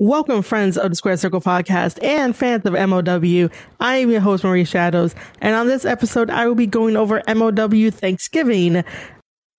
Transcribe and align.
Welcome, 0.00 0.42
friends 0.42 0.78
of 0.78 0.90
the 0.90 0.94
Square 0.94 1.16
Circle 1.16 1.40
podcast 1.40 2.00
and 2.04 2.36
fans 2.36 2.64
of 2.64 2.72
MLW. 2.72 3.52
I 3.80 3.96
am 3.96 4.12
your 4.12 4.20
host, 4.20 4.44
Marie 4.44 4.64
Shadows, 4.64 5.12
and 5.40 5.56
on 5.56 5.66
this 5.66 5.84
episode, 5.84 6.30
I 6.30 6.46
will 6.46 6.54
be 6.54 6.68
going 6.68 6.96
over 6.96 7.20
MLW 7.22 7.92
Thanksgiving 7.92 8.84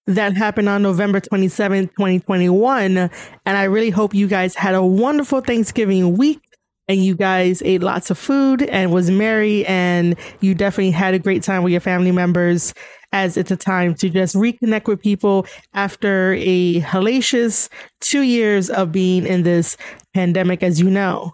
that 0.07 0.37
happened 0.37 0.69
on 0.69 0.81
November 0.81 1.19
27th, 1.19 1.89
2021. 1.89 2.97
And 2.97 3.11
I 3.45 3.63
really 3.65 3.89
hope 3.89 4.13
you 4.13 4.29
guys 4.29 4.55
had 4.55 4.75
a 4.75 4.81
wonderful 4.81 5.41
Thanksgiving 5.41 6.15
week 6.15 6.39
and 6.87 7.03
you 7.03 7.15
guys 7.15 7.61
ate 7.65 7.83
lots 7.83 8.09
of 8.09 8.17
food 8.17 8.61
and 8.61 8.93
was 8.93 9.11
merry 9.11 9.65
and 9.65 10.15
you 10.39 10.55
definitely 10.55 10.91
had 10.91 11.13
a 11.13 11.19
great 11.19 11.43
time 11.43 11.63
with 11.63 11.71
your 11.71 11.81
family 11.81 12.13
members 12.13 12.73
as 13.11 13.37
it's 13.37 13.51
a 13.51 13.57
time 13.57 13.95
to 13.95 14.09
just 14.09 14.35
reconnect 14.35 14.87
with 14.87 15.01
people 15.01 15.45
after 15.73 16.33
a 16.37 16.81
hellacious 16.81 17.69
two 17.99 18.21
years 18.21 18.69
of 18.69 18.91
being 18.91 19.25
in 19.25 19.43
this 19.43 19.77
pandemic, 20.13 20.63
as 20.63 20.79
you 20.79 20.89
know. 20.89 21.33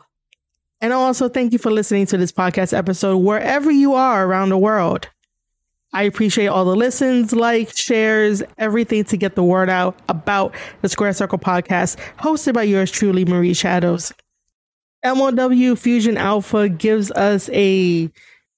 And 0.82 0.94
also, 0.94 1.30
thank 1.30 1.54
you 1.54 1.60
for 1.60 1.72
listening 1.72 2.06
to 2.08 2.18
this 2.18 2.32
podcast 2.32 2.78
episode 2.78 3.18
wherever 3.18 3.72
you 3.72 3.94
are 3.94 4.26
around 4.26 4.50
the 4.50 4.58
world. 4.58 5.10
I 5.94 6.04
appreciate 6.04 6.48
all 6.48 6.66
the 6.66 6.76
listens, 6.76 7.32
likes, 7.34 7.80
shares, 7.80 8.44
everything 8.58 9.06
to 9.06 9.18
get 9.18 9.36
the 9.36 9.44
word 9.44 9.70
out 9.70 9.98
about 10.10 10.54
the 10.82 10.90
Square 10.90 11.14
Circle 11.14 11.40
podcast, 11.40 11.98
hosted 12.20 12.54
by 12.54 12.64
yours 12.64 12.92
truly, 12.92 13.24
Marie 13.24 13.54
Shadows. 13.54 14.12
MLW 15.06 15.78
Fusion 15.78 16.18
Alpha 16.18 16.68
gives 16.68 17.12
us 17.12 17.50
a 17.54 18.12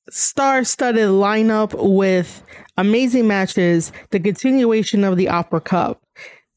star 0.09 0.63
studded 0.63 1.09
lineup 1.09 1.73
with 1.77 2.43
amazing 2.77 3.27
matches, 3.27 3.91
the 4.11 4.19
continuation 4.19 5.03
of 5.03 5.17
the 5.17 5.29
Opera 5.29 5.61
Cup, 5.61 6.01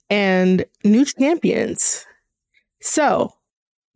and 0.09 0.65
new 0.85 1.05
champions. 1.05 2.05
So 2.81 3.33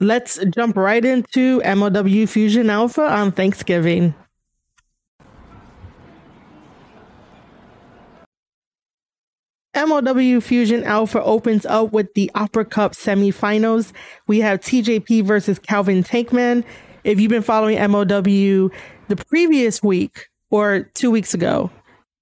let's 0.01 0.39
jump 0.55 0.77
right 0.77 1.05
into 1.05 1.61
MLW 1.63 2.29
Fusion 2.29 2.71
Alpha 2.71 3.03
on 3.03 3.33
Thanksgiving. 3.33 4.15
MLW 9.75 10.41
Fusion 10.41 10.85
Alpha 10.85 11.23
opens 11.23 11.67
up 11.67 11.93
with 11.93 12.15
the 12.15 12.31
Opera 12.37 12.65
Cup 12.65 12.93
semifinals. 12.93 13.93
We 14.29 14.39
have 14.41 14.61
TJP 14.61 15.25
versus 15.25 15.59
Calvin 15.59 16.05
Tankman. 16.05 16.65
If 17.03 17.21
you've 17.21 17.31
been 17.31 17.43
following 17.43 17.77
MLW 17.77 18.71
the 19.09 19.17
previous 19.17 19.83
week 19.83 20.29
or 20.51 20.91
two 20.95 21.11
weeks 21.11 21.35
ago, 21.35 21.71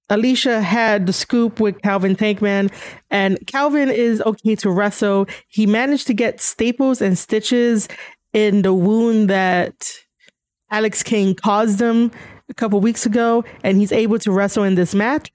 Alicia 0.09 0.61
had 0.61 1.07
the 1.07 1.13
scoop 1.13 1.59
with 1.59 1.81
Calvin 1.81 2.15
Tankman, 2.15 2.71
and 3.09 3.39
Calvin 3.47 3.89
is 3.89 4.21
okay 4.21 4.55
to 4.57 4.69
wrestle. 4.69 5.27
He 5.47 5.65
managed 5.65 6.07
to 6.07 6.13
get 6.13 6.41
staples 6.41 7.01
and 7.01 7.17
stitches 7.17 7.87
in 8.33 8.61
the 8.63 8.73
wound 8.73 9.29
that 9.29 9.91
Alex 10.69 11.03
Kane 11.03 11.35
caused 11.35 11.79
him 11.79 12.11
a 12.49 12.53
couple 12.53 12.79
weeks 12.79 13.05
ago, 13.05 13.43
and 13.63 13.77
he's 13.77 13.91
able 13.91 14.19
to 14.19 14.31
wrestle 14.31 14.63
in 14.63 14.75
this 14.75 14.93
match. 14.93 15.31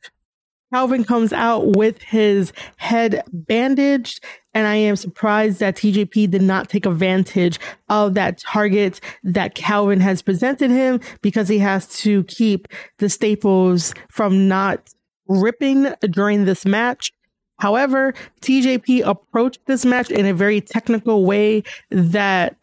Calvin 0.72 1.04
comes 1.04 1.32
out 1.32 1.76
with 1.76 2.02
his 2.02 2.52
head 2.76 3.22
bandaged, 3.32 4.22
and 4.58 4.66
I 4.66 4.74
am 4.74 4.96
surprised 4.96 5.60
that 5.60 5.76
TJP 5.76 6.28
did 6.32 6.42
not 6.42 6.68
take 6.68 6.84
advantage 6.84 7.60
of 7.88 8.14
that 8.14 8.40
target 8.40 9.00
that 9.22 9.54
Calvin 9.54 10.00
has 10.00 10.20
presented 10.20 10.72
him 10.72 10.98
because 11.22 11.48
he 11.48 11.60
has 11.60 11.86
to 11.98 12.24
keep 12.24 12.66
the 12.98 13.08
staples 13.08 13.94
from 14.10 14.48
not 14.48 14.88
ripping 15.28 15.92
during 16.10 16.44
this 16.44 16.66
match. 16.66 17.12
However, 17.60 18.14
TJP 18.40 19.06
approached 19.06 19.60
this 19.66 19.84
match 19.84 20.10
in 20.10 20.26
a 20.26 20.34
very 20.34 20.60
technical 20.60 21.24
way 21.24 21.62
that 21.92 22.58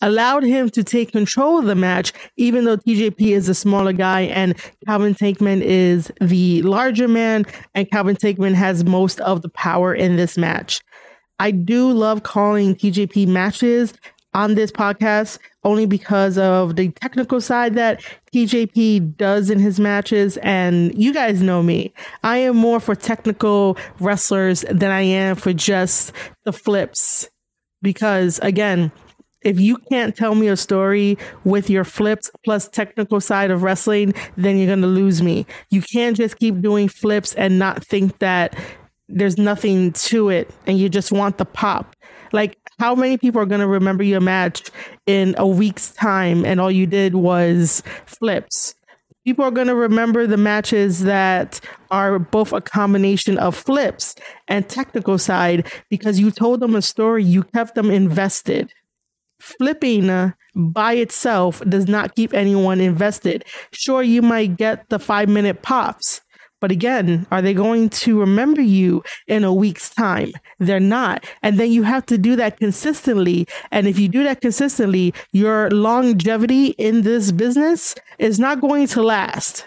allowed 0.00 0.44
him 0.44 0.70
to 0.70 0.84
take 0.84 1.12
control 1.12 1.58
of 1.58 1.66
the 1.66 1.74
match, 1.74 2.12
even 2.36 2.64
though 2.64 2.76
TJP 2.76 3.20
is 3.20 3.48
a 3.48 3.54
smaller 3.54 3.92
guy 3.92 4.22
and 4.22 4.54
Calvin 4.86 5.14
Tankman 5.14 5.60
is 5.60 6.12
the 6.20 6.62
larger 6.62 7.08
man, 7.08 7.44
and 7.74 7.90
Calvin 7.90 8.16
Tankman 8.16 8.54
has 8.54 8.84
most 8.84 9.20
of 9.20 9.42
the 9.42 9.48
power 9.48 9.94
in 9.94 10.16
this 10.16 10.38
match. 10.38 10.80
I 11.40 11.50
do 11.50 11.90
love 11.92 12.22
calling 12.22 12.74
TJP 12.74 13.28
matches 13.28 13.94
on 14.34 14.54
this 14.54 14.70
podcast 14.70 15.38
only 15.64 15.86
because 15.86 16.38
of 16.38 16.76
the 16.76 16.90
technical 16.90 17.40
side 17.40 17.74
that 17.74 18.02
TJP 18.32 19.16
does 19.16 19.50
in 19.50 19.58
his 19.58 19.80
matches. 19.80 20.36
And 20.38 20.96
you 21.00 21.12
guys 21.12 21.42
know 21.42 21.62
me. 21.62 21.92
I 22.22 22.38
am 22.38 22.56
more 22.56 22.80
for 22.80 22.94
technical 22.94 23.76
wrestlers 24.00 24.64
than 24.70 24.90
I 24.90 25.02
am 25.02 25.36
for 25.36 25.52
just 25.52 26.12
the 26.44 26.52
flips. 26.52 27.28
Because 27.80 28.38
again, 28.40 28.92
if 29.42 29.60
you 29.60 29.76
can't 29.90 30.16
tell 30.16 30.34
me 30.34 30.48
a 30.48 30.56
story 30.56 31.16
with 31.44 31.70
your 31.70 31.84
flips 31.84 32.30
plus 32.44 32.68
technical 32.68 33.20
side 33.20 33.50
of 33.50 33.62
wrestling, 33.62 34.14
then 34.36 34.56
you're 34.58 34.66
going 34.66 34.82
to 34.82 34.86
lose 34.86 35.22
me. 35.22 35.46
You 35.70 35.82
can't 35.82 36.16
just 36.16 36.38
keep 36.38 36.60
doing 36.60 36.88
flips 36.88 37.34
and 37.34 37.58
not 37.58 37.84
think 37.84 38.18
that 38.18 38.56
there's 39.08 39.38
nothing 39.38 39.92
to 39.92 40.28
it 40.28 40.50
and 40.66 40.78
you 40.78 40.88
just 40.88 41.12
want 41.12 41.38
the 41.38 41.44
pop. 41.44 41.94
Like, 42.32 42.58
how 42.78 42.94
many 42.94 43.16
people 43.16 43.40
are 43.40 43.46
going 43.46 43.60
to 43.60 43.66
remember 43.66 44.02
your 44.02 44.20
match 44.20 44.70
in 45.06 45.34
a 45.38 45.46
week's 45.46 45.90
time 45.92 46.44
and 46.44 46.60
all 46.60 46.70
you 46.70 46.86
did 46.86 47.14
was 47.14 47.82
flips? 48.06 48.74
People 49.24 49.44
are 49.44 49.50
going 49.50 49.66
to 49.66 49.74
remember 49.74 50.26
the 50.26 50.36
matches 50.36 51.00
that 51.04 51.60
are 51.90 52.18
both 52.18 52.52
a 52.52 52.60
combination 52.60 53.36
of 53.38 53.54
flips 53.56 54.14
and 54.46 54.68
technical 54.68 55.18
side 55.18 55.70
because 55.90 56.18
you 56.18 56.30
told 56.30 56.60
them 56.60 56.74
a 56.74 56.82
story, 56.82 57.24
you 57.24 57.42
kept 57.42 57.74
them 57.74 57.90
invested 57.90 58.72
flipping 59.58 60.32
by 60.54 60.94
itself 60.94 61.60
does 61.68 61.86
not 61.86 62.14
keep 62.14 62.34
anyone 62.34 62.80
invested. 62.80 63.44
Sure, 63.72 64.02
you 64.02 64.22
might 64.22 64.56
get 64.56 64.88
the 64.88 64.98
five 64.98 65.28
minute 65.28 65.62
pops, 65.62 66.20
but 66.60 66.72
again, 66.72 67.26
are 67.30 67.40
they 67.40 67.54
going 67.54 67.88
to 67.88 68.18
remember 68.18 68.60
you 68.60 69.02
in 69.28 69.44
a 69.44 69.54
week's 69.54 69.90
time? 69.90 70.32
They're 70.58 70.80
not. 70.80 71.24
And 71.42 71.58
then 71.58 71.70
you 71.70 71.84
have 71.84 72.04
to 72.06 72.18
do 72.18 72.34
that 72.36 72.58
consistently. 72.58 73.46
And 73.70 73.86
if 73.86 73.98
you 73.98 74.08
do 74.08 74.24
that 74.24 74.40
consistently, 74.40 75.14
your 75.32 75.70
longevity 75.70 76.68
in 76.70 77.02
this 77.02 77.30
business 77.30 77.94
is 78.18 78.40
not 78.40 78.60
going 78.60 78.88
to 78.88 79.02
last 79.02 79.64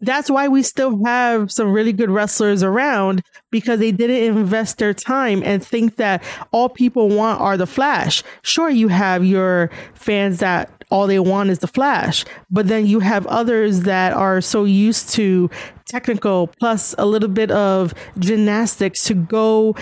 that's 0.00 0.30
why 0.30 0.48
we 0.48 0.62
still 0.62 1.04
have 1.04 1.50
some 1.50 1.72
really 1.72 1.92
good 1.92 2.10
wrestlers 2.10 2.62
around 2.62 3.22
because 3.50 3.80
they 3.80 3.90
didn't 3.90 4.36
invest 4.36 4.78
their 4.78 4.94
time 4.94 5.42
and 5.44 5.64
think 5.64 5.96
that 5.96 6.22
all 6.52 6.68
people 6.68 7.08
want 7.08 7.40
are 7.40 7.56
the 7.56 7.66
flash. 7.66 8.22
Sure, 8.42 8.70
you 8.70 8.88
have 8.88 9.24
your 9.24 9.70
fans 9.94 10.38
that 10.38 10.70
all 10.90 11.06
they 11.06 11.18
want 11.18 11.50
is 11.50 11.58
the 11.58 11.66
flash, 11.66 12.24
but 12.50 12.68
then 12.68 12.86
you 12.86 13.00
have 13.00 13.26
others 13.26 13.80
that 13.80 14.12
are 14.12 14.40
so 14.40 14.64
used 14.64 15.10
to 15.10 15.50
technical 15.86 16.46
plus 16.60 16.94
a 16.98 17.04
little 17.04 17.28
bit 17.28 17.50
of 17.50 17.92
gymnastics 18.18 19.04
to 19.04 19.14
go 19.14 19.74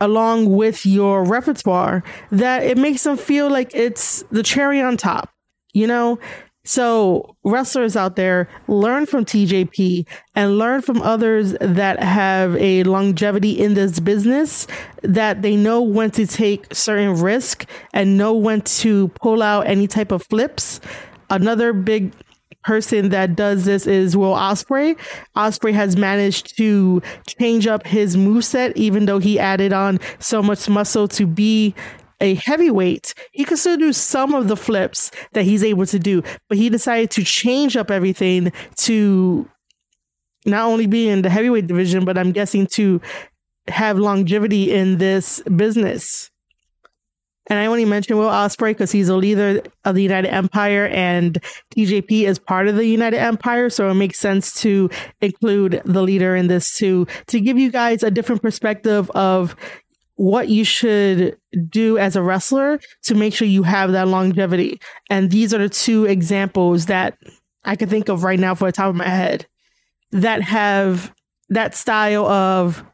along 0.00 0.54
with 0.54 0.84
your 0.84 1.24
repertoire 1.24 2.04
that 2.30 2.62
it 2.62 2.76
makes 2.76 3.04
them 3.04 3.16
feel 3.16 3.50
like 3.50 3.74
it's 3.74 4.22
the 4.30 4.42
cherry 4.42 4.80
on 4.80 4.96
top. 4.96 5.30
You 5.72 5.86
know, 5.86 6.18
so, 6.66 7.36
wrestlers 7.44 7.94
out 7.94 8.16
there, 8.16 8.48
learn 8.66 9.06
from 9.06 9.24
TJP 9.24 10.04
and 10.34 10.58
learn 10.58 10.82
from 10.82 11.00
others 11.00 11.54
that 11.60 12.02
have 12.02 12.56
a 12.56 12.82
longevity 12.82 13.52
in 13.52 13.74
this 13.74 14.00
business 14.00 14.66
that 15.02 15.42
they 15.42 15.54
know 15.54 15.80
when 15.80 16.10
to 16.10 16.26
take 16.26 16.74
certain 16.74 17.20
risk 17.20 17.66
and 17.94 18.18
know 18.18 18.34
when 18.34 18.62
to 18.62 19.06
pull 19.10 19.44
out 19.44 19.68
any 19.68 19.86
type 19.86 20.10
of 20.10 20.24
flips. 20.24 20.80
Another 21.30 21.72
big 21.72 22.12
person 22.64 23.10
that 23.10 23.36
does 23.36 23.64
this 23.64 23.86
is 23.86 24.16
Will 24.16 24.34
Ospreay. 24.34 24.98
Ospreay 25.36 25.72
has 25.72 25.96
managed 25.96 26.56
to 26.56 27.00
change 27.28 27.68
up 27.68 27.86
his 27.86 28.16
move 28.16 28.44
set, 28.44 28.76
even 28.76 29.06
though 29.06 29.20
he 29.20 29.38
added 29.38 29.72
on 29.72 30.00
so 30.18 30.42
much 30.42 30.68
muscle 30.68 31.06
to 31.06 31.28
be 31.28 31.76
a 32.20 32.34
heavyweight, 32.34 33.14
he 33.32 33.44
could 33.44 33.58
still 33.58 33.76
do 33.76 33.92
some 33.92 34.34
of 34.34 34.48
the 34.48 34.56
flips 34.56 35.10
that 35.32 35.44
he's 35.44 35.62
able 35.62 35.86
to 35.86 35.98
do, 35.98 36.22
but 36.48 36.58
he 36.58 36.68
decided 36.68 37.10
to 37.12 37.24
change 37.24 37.76
up 37.76 37.90
everything 37.90 38.52
to 38.76 39.48
not 40.44 40.66
only 40.66 40.86
be 40.86 41.08
in 41.08 41.22
the 41.22 41.30
heavyweight 41.30 41.66
division, 41.66 42.04
but 42.04 42.16
I'm 42.16 42.32
guessing 42.32 42.66
to 42.68 43.00
have 43.68 43.98
longevity 43.98 44.72
in 44.72 44.98
this 44.98 45.42
business. 45.56 46.30
And 47.48 47.58
I 47.60 47.66
only 47.66 47.84
mention 47.84 48.16
Will 48.16 48.28
Ospreay 48.28 48.70
because 48.70 48.90
he's 48.90 49.08
a 49.08 49.16
leader 49.16 49.62
of 49.84 49.94
the 49.94 50.02
United 50.02 50.32
Empire 50.32 50.86
and 50.86 51.38
TJP 51.76 52.26
is 52.26 52.40
part 52.40 52.66
of 52.66 52.74
the 52.74 52.86
United 52.86 53.18
Empire. 53.18 53.70
So 53.70 53.88
it 53.88 53.94
makes 53.94 54.18
sense 54.18 54.52
to 54.62 54.90
include 55.20 55.80
the 55.84 56.02
leader 56.02 56.34
in 56.34 56.48
this 56.48 56.76
too, 56.76 57.06
to 57.28 57.40
give 57.40 57.56
you 57.56 57.70
guys 57.70 58.02
a 58.02 58.10
different 58.10 58.42
perspective 58.42 59.10
of, 59.12 59.54
what 60.16 60.48
you 60.48 60.64
should 60.64 61.36
do 61.68 61.98
as 61.98 62.16
a 62.16 62.22
wrestler 62.22 62.80
to 63.02 63.14
make 63.14 63.34
sure 63.34 63.46
you 63.46 63.62
have 63.62 63.92
that 63.92 64.08
longevity. 64.08 64.80
And 65.10 65.30
these 65.30 65.54
are 65.54 65.58
the 65.58 65.68
two 65.68 66.04
examples 66.06 66.86
that 66.86 67.16
I 67.64 67.76
can 67.76 67.88
think 67.88 68.08
of 68.08 68.24
right 68.24 68.38
now 68.38 68.54
for 68.54 68.66
the 68.66 68.72
top 68.72 68.88
of 68.88 68.96
my 68.96 69.08
head 69.08 69.46
that 70.12 70.42
have 70.42 71.12
that 71.50 71.74
style 71.74 72.26
of 72.26 72.84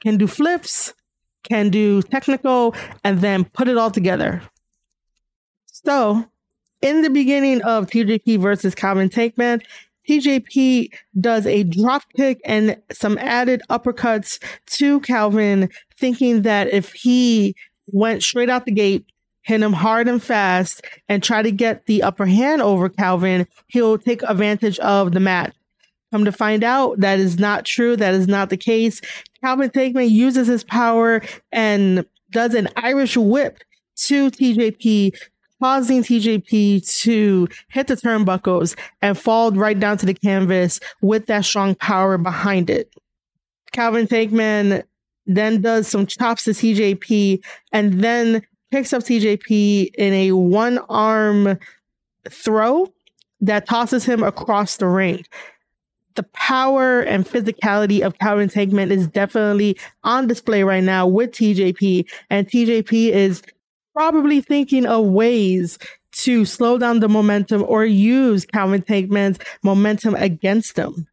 can 0.00 0.16
do 0.16 0.26
flips 0.26 0.94
can 1.42 1.70
do 1.70 2.02
technical 2.02 2.74
and 3.04 3.20
then 3.20 3.44
put 3.44 3.68
it 3.68 3.76
all 3.76 3.90
together. 3.90 4.42
So, 5.66 6.26
in 6.80 7.02
the 7.02 7.10
beginning 7.10 7.62
of 7.62 7.86
TJP 7.86 8.40
versus 8.40 8.74
Calvin 8.74 9.08
Tankman, 9.08 9.62
TJP 10.08 10.92
does 11.20 11.46
a 11.46 11.62
drop 11.62 12.02
kick 12.16 12.40
and 12.44 12.80
some 12.90 13.18
added 13.18 13.62
uppercuts 13.70 14.42
to 14.66 15.00
Calvin, 15.00 15.68
thinking 16.02 16.42
that 16.42 16.66
if 16.74 16.92
he 16.92 17.54
went 17.86 18.24
straight 18.24 18.50
out 18.50 18.66
the 18.66 18.72
gate, 18.72 19.06
hit 19.42 19.62
him 19.62 19.72
hard 19.72 20.08
and 20.08 20.20
fast, 20.20 20.84
and 21.08 21.22
try 21.22 21.42
to 21.42 21.52
get 21.52 21.86
the 21.86 22.02
upper 22.02 22.26
hand 22.26 22.60
over 22.60 22.88
Calvin, 22.88 23.46
he'll 23.68 23.98
take 23.98 24.20
advantage 24.24 24.80
of 24.80 25.12
the 25.12 25.20
match. 25.20 25.54
Come 26.10 26.24
to 26.24 26.32
find 26.32 26.64
out, 26.64 26.98
that 26.98 27.20
is 27.20 27.38
not 27.38 27.64
true. 27.64 27.94
That 27.96 28.14
is 28.14 28.26
not 28.26 28.50
the 28.50 28.56
case. 28.56 29.00
Calvin 29.44 29.70
Tankman 29.70 30.10
uses 30.10 30.48
his 30.48 30.64
power 30.64 31.22
and 31.52 32.04
does 32.32 32.54
an 32.54 32.68
Irish 32.74 33.16
whip 33.16 33.58
to 34.06 34.28
TJP, 34.28 35.16
causing 35.62 36.02
TJP 36.02 37.00
to 37.02 37.48
hit 37.68 37.86
the 37.86 37.94
turnbuckles 37.94 38.76
and 39.00 39.16
fall 39.16 39.52
right 39.52 39.78
down 39.78 39.98
to 39.98 40.06
the 40.06 40.14
canvas 40.14 40.80
with 41.00 41.26
that 41.26 41.44
strong 41.44 41.76
power 41.76 42.18
behind 42.18 42.70
it. 42.70 42.92
Calvin 43.70 44.08
Tankman 44.08 44.82
then 45.26 45.60
does 45.60 45.88
some 45.88 46.06
chops 46.06 46.44
to 46.44 46.50
TJP 46.50 47.42
and 47.72 48.02
then 48.02 48.42
picks 48.70 48.92
up 48.92 49.02
TJP 49.02 49.90
in 49.96 50.12
a 50.12 50.32
one 50.32 50.78
arm 50.88 51.58
throw 52.28 52.92
that 53.40 53.66
tosses 53.66 54.04
him 54.04 54.22
across 54.22 54.76
the 54.76 54.86
ring 54.86 55.24
the 56.14 56.22
power 56.34 57.00
and 57.00 57.26
physicality 57.26 58.00
of 58.00 58.18
Calvin 58.18 58.48
Tankman 58.48 58.90
is 58.90 59.06
definitely 59.06 59.78
on 60.04 60.26
display 60.26 60.62
right 60.62 60.84
now 60.84 61.06
with 61.06 61.32
TJP, 61.32 62.08
and 62.30 62.46
TJP 62.46 63.10
is 63.10 63.42
probably 63.94 64.40
thinking 64.40 64.86
of 64.86 65.06
ways 65.06 65.78
to 66.12 66.44
slow 66.44 66.78
down 66.78 67.00
the 67.00 67.08
momentum 67.08 67.64
or 67.66 67.84
use 67.84 68.44
Calvin 68.44 68.82
Tankman's 68.82 69.38
momentum 69.62 70.14
against 70.14 70.76
him. 70.76 71.06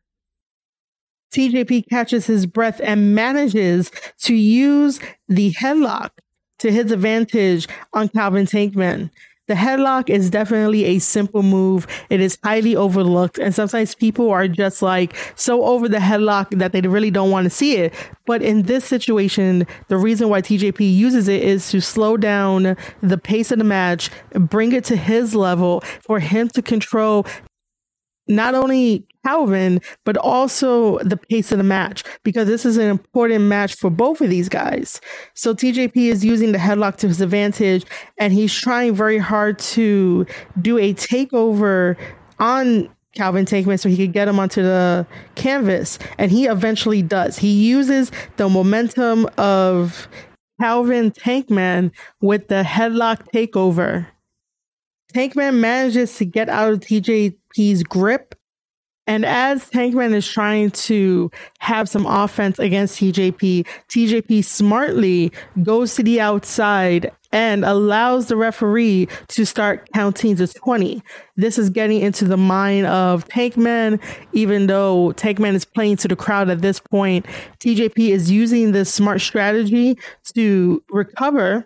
TJP 1.31 1.89
catches 1.89 2.27
his 2.27 2.45
breath 2.45 2.81
and 2.83 3.13
manages 3.15 3.91
to 4.23 4.35
use 4.35 4.99
the 5.27 5.53
headlock 5.53 6.11
to 6.59 6.71
his 6.71 6.91
advantage 6.91 7.67
on 7.93 8.09
Calvin 8.09 8.45
Tankman. 8.45 9.09
The 9.49 9.55
headlock 9.55 10.11
is 10.11 10.29
definitely 10.29 10.85
a 10.85 10.99
simple 10.99 11.41
move. 11.41 11.87
It 12.11 12.21
is 12.21 12.37
highly 12.43 12.75
overlooked. 12.75 13.39
And 13.39 13.55
sometimes 13.55 13.95
people 13.95 14.29
are 14.29 14.47
just 14.47 14.83
like 14.83 15.15
so 15.35 15.63
over 15.63 15.89
the 15.89 15.97
headlock 15.97 16.55
that 16.59 16.71
they 16.71 16.81
really 16.81 17.09
don't 17.09 17.31
want 17.31 17.45
to 17.45 17.49
see 17.49 17.77
it. 17.77 17.91
But 18.27 18.43
in 18.43 18.63
this 18.63 18.85
situation, 18.85 19.65
the 19.87 19.97
reason 19.97 20.29
why 20.29 20.43
TJP 20.43 20.95
uses 20.95 21.27
it 21.27 21.41
is 21.41 21.71
to 21.71 21.81
slow 21.81 22.15
down 22.15 22.77
the 23.01 23.17
pace 23.17 23.51
of 23.51 23.57
the 23.57 23.63
match, 23.63 24.11
bring 24.33 24.71
it 24.71 24.83
to 24.85 24.95
his 24.95 25.33
level 25.33 25.81
for 26.01 26.19
him 26.19 26.49
to 26.49 26.61
control 26.61 27.25
not 28.27 28.53
only 28.53 29.07
Calvin, 29.25 29.81
but 30.05 30.17
also 30.17 30.99
the 30.99 31.17
pace 31.17 31.51
of 31.51 31.57
the 31.57 31.63
match 31.63 32.03
because 32.23 32.47
this 32.47 32.65
is 32.65 32.77
an 32.77 32.89
important 32.89 33.45
match 33.45 33.75
for 33.75 33.89
both 33.89 34.21
of 34.21 34.29
these 34.29 34.49
guys. 34.49 35.01
So 35.33 35.53
TJP 35.53 35.95
is 35.95 36.23
using 36.23 36.51
the 36.51 36.57
headlock 36.57 36.97
to 36.97 37.07
his 37.07 37.21
advantage 37.21 37.85
and 38.17 38.33
he's 38.33 38.53
trying 38.53 38.95
very 38.95 39.17
hard 39.17 39.59
to 39.59 40.25
do 40.61 40.77
a 40.77 40.93
takeover 40.93 41.97
on 42.39 42.89
Calvin 43.15 43.45
Tankman 43.45 43.79
so 43.79 43.89
he 43.89 43.97
could 43.97 44.13
get 44.13 44.27
him 44.27 44.39
onto 44.39 44.61
the 44.61 45.05
canvas. 45.35 45.99
And 46.17 46.31
he 46.31 46.45
eventually 46.45 47.01
does. 47.01 47.39
He 47.39 47.51
uses 47.51 48.11
the 48.37 48.47
momentum 48.47 49.27
of 49.37 50.07
Calvin 50.59 51.11
Tankman 51.11 51.91
with 52.21 52.47
the 52.47 52.63
headlock 52.63 53.31
takeover. 53.33 54.07
Tankman 55.13 55.55
manages 55.59 56.15
to 56.17 56.25
get 56.25 56.49
out 56.49 56.71
of 56.71 56.79
TJP's 56.81 57.83
grip. 57.83 58.35
And 59.09 59.25
as 59.25 59.67
Tankman 59.71 60.13
is 60.13 60.27
trying 60.27 60.69
to 60.69 61.31
have 61.57 61.89
some 61.89 62.05
offense 62.05 62.59
against 62.59 62.99
TJP, 62.99 63.65
TJP 63.87 64.45
smartly 64.45 65.31
goes 65.63 65.95
to 65.95 66.03
the 66.03 66.21
outside 66.21 67.11
and 67.31 67.65
allows 67.65 68.27
the 68.27 68.35
referee 68.35 69.07
to 69.29 69.47
start 69.47 69.89
counting 69.95 70.35
to 70.35 70.45
20. 70.47 71.01
This 71.37 71.57
is 71.57 71.71
getting 71.71 72.01
into 72.01 72.25
the 72.25 72.37
mind 72.37 72.85
of 72.85 73.27
Tankman, 73.29 73.99
even 74.33 74.67
though 74.67 75.11
Tankman 75.13 75.55
is 75.55 75.65
playing 75.65 75.97
to 75.97 76.07
the 76.07 76.15
crowd 76.15 76.51
at 76.51 76.61
this 76.61 76.79
point. 76.79 77.25
TJP 77.61 78.09
is 78.09 78.29
using 78.29 78.73
this 78.73 78.93
smart 78.93 79.21
strategy 79.21 79.97
to 80.35 80.83
recover 80.91 81.65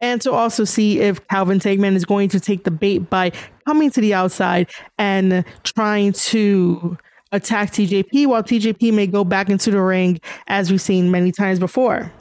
and 0.00 0.20
to 0.22 0.30
also 0.30 0.62
see 0.62 1.00
if 1.00 1.26
Calvin 1.26 1.58
Tankman 1.58 1.96
is 1.96 2.04
going 2.04 2.28
to 2.28 2.38
take 2.38 2.62
the 2.62 2.70
bait 2.70 3.10
by 3.10 3.32
coming 3.66 3.90
to 3.90 4.00
the 4.00 4.14
outside 4.14 4.70
and 4.98 5.44
trying 5.64 6.12
to 6.12 6.96
attack 7.32 7.72
TJP 7.72 8.26
while 8.26 8.42
TJP 8.42 8.92
may 8.92 9.06
go 9.06 9.24
back 9.24 9.50
into 9.50 9.70
the 9.70 9.80
ring 9.80 10.20
as 10.46 10.70
we've 10.70 10.80
seen 10.80 11.10
many 11.10 11.32
times 11.32 11.58
before. 11.58 12.12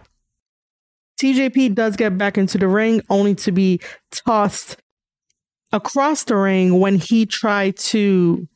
TJP 1.22 1.76
does 1.76 1.96
get 1.96 2.18
back 2.18 2.38
into 2.38 2.58
the 2.58 2.68
ring 2.68 3.02
only 3.10 3.36
to 3.36 3.52
be 3.52 3.80
tossed 4.12 4.78
across 5.72 6.24
the 6.24 6.36
ring 6.36 6.80
when 6.80 6.96
he 6.96 7.26
tried 7.26 7.78
to 7.78 8.48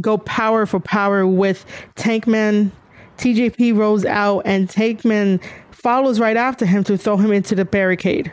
go 0.00 0.18
power 0.18 0.66
for 0.66 0.80
power 0.80 1.26
with 1.26 1.64
Tankman. 1.96 2.70
TJP 3.16 3.76
rolls 3.76 4.04
out 4.04 4.40
and 4.44 4.68
Tankman 4.68 5.42
follows 5.70 6.20
right 6.20 6.36
after 6.36 6.66
him 6.66 6.84
to 6.84 6.98
throw 6.98 7.16
him 7.16 7.32
into 7.32 7.54
the 7.54 7.64
barricade. 7.64 8.32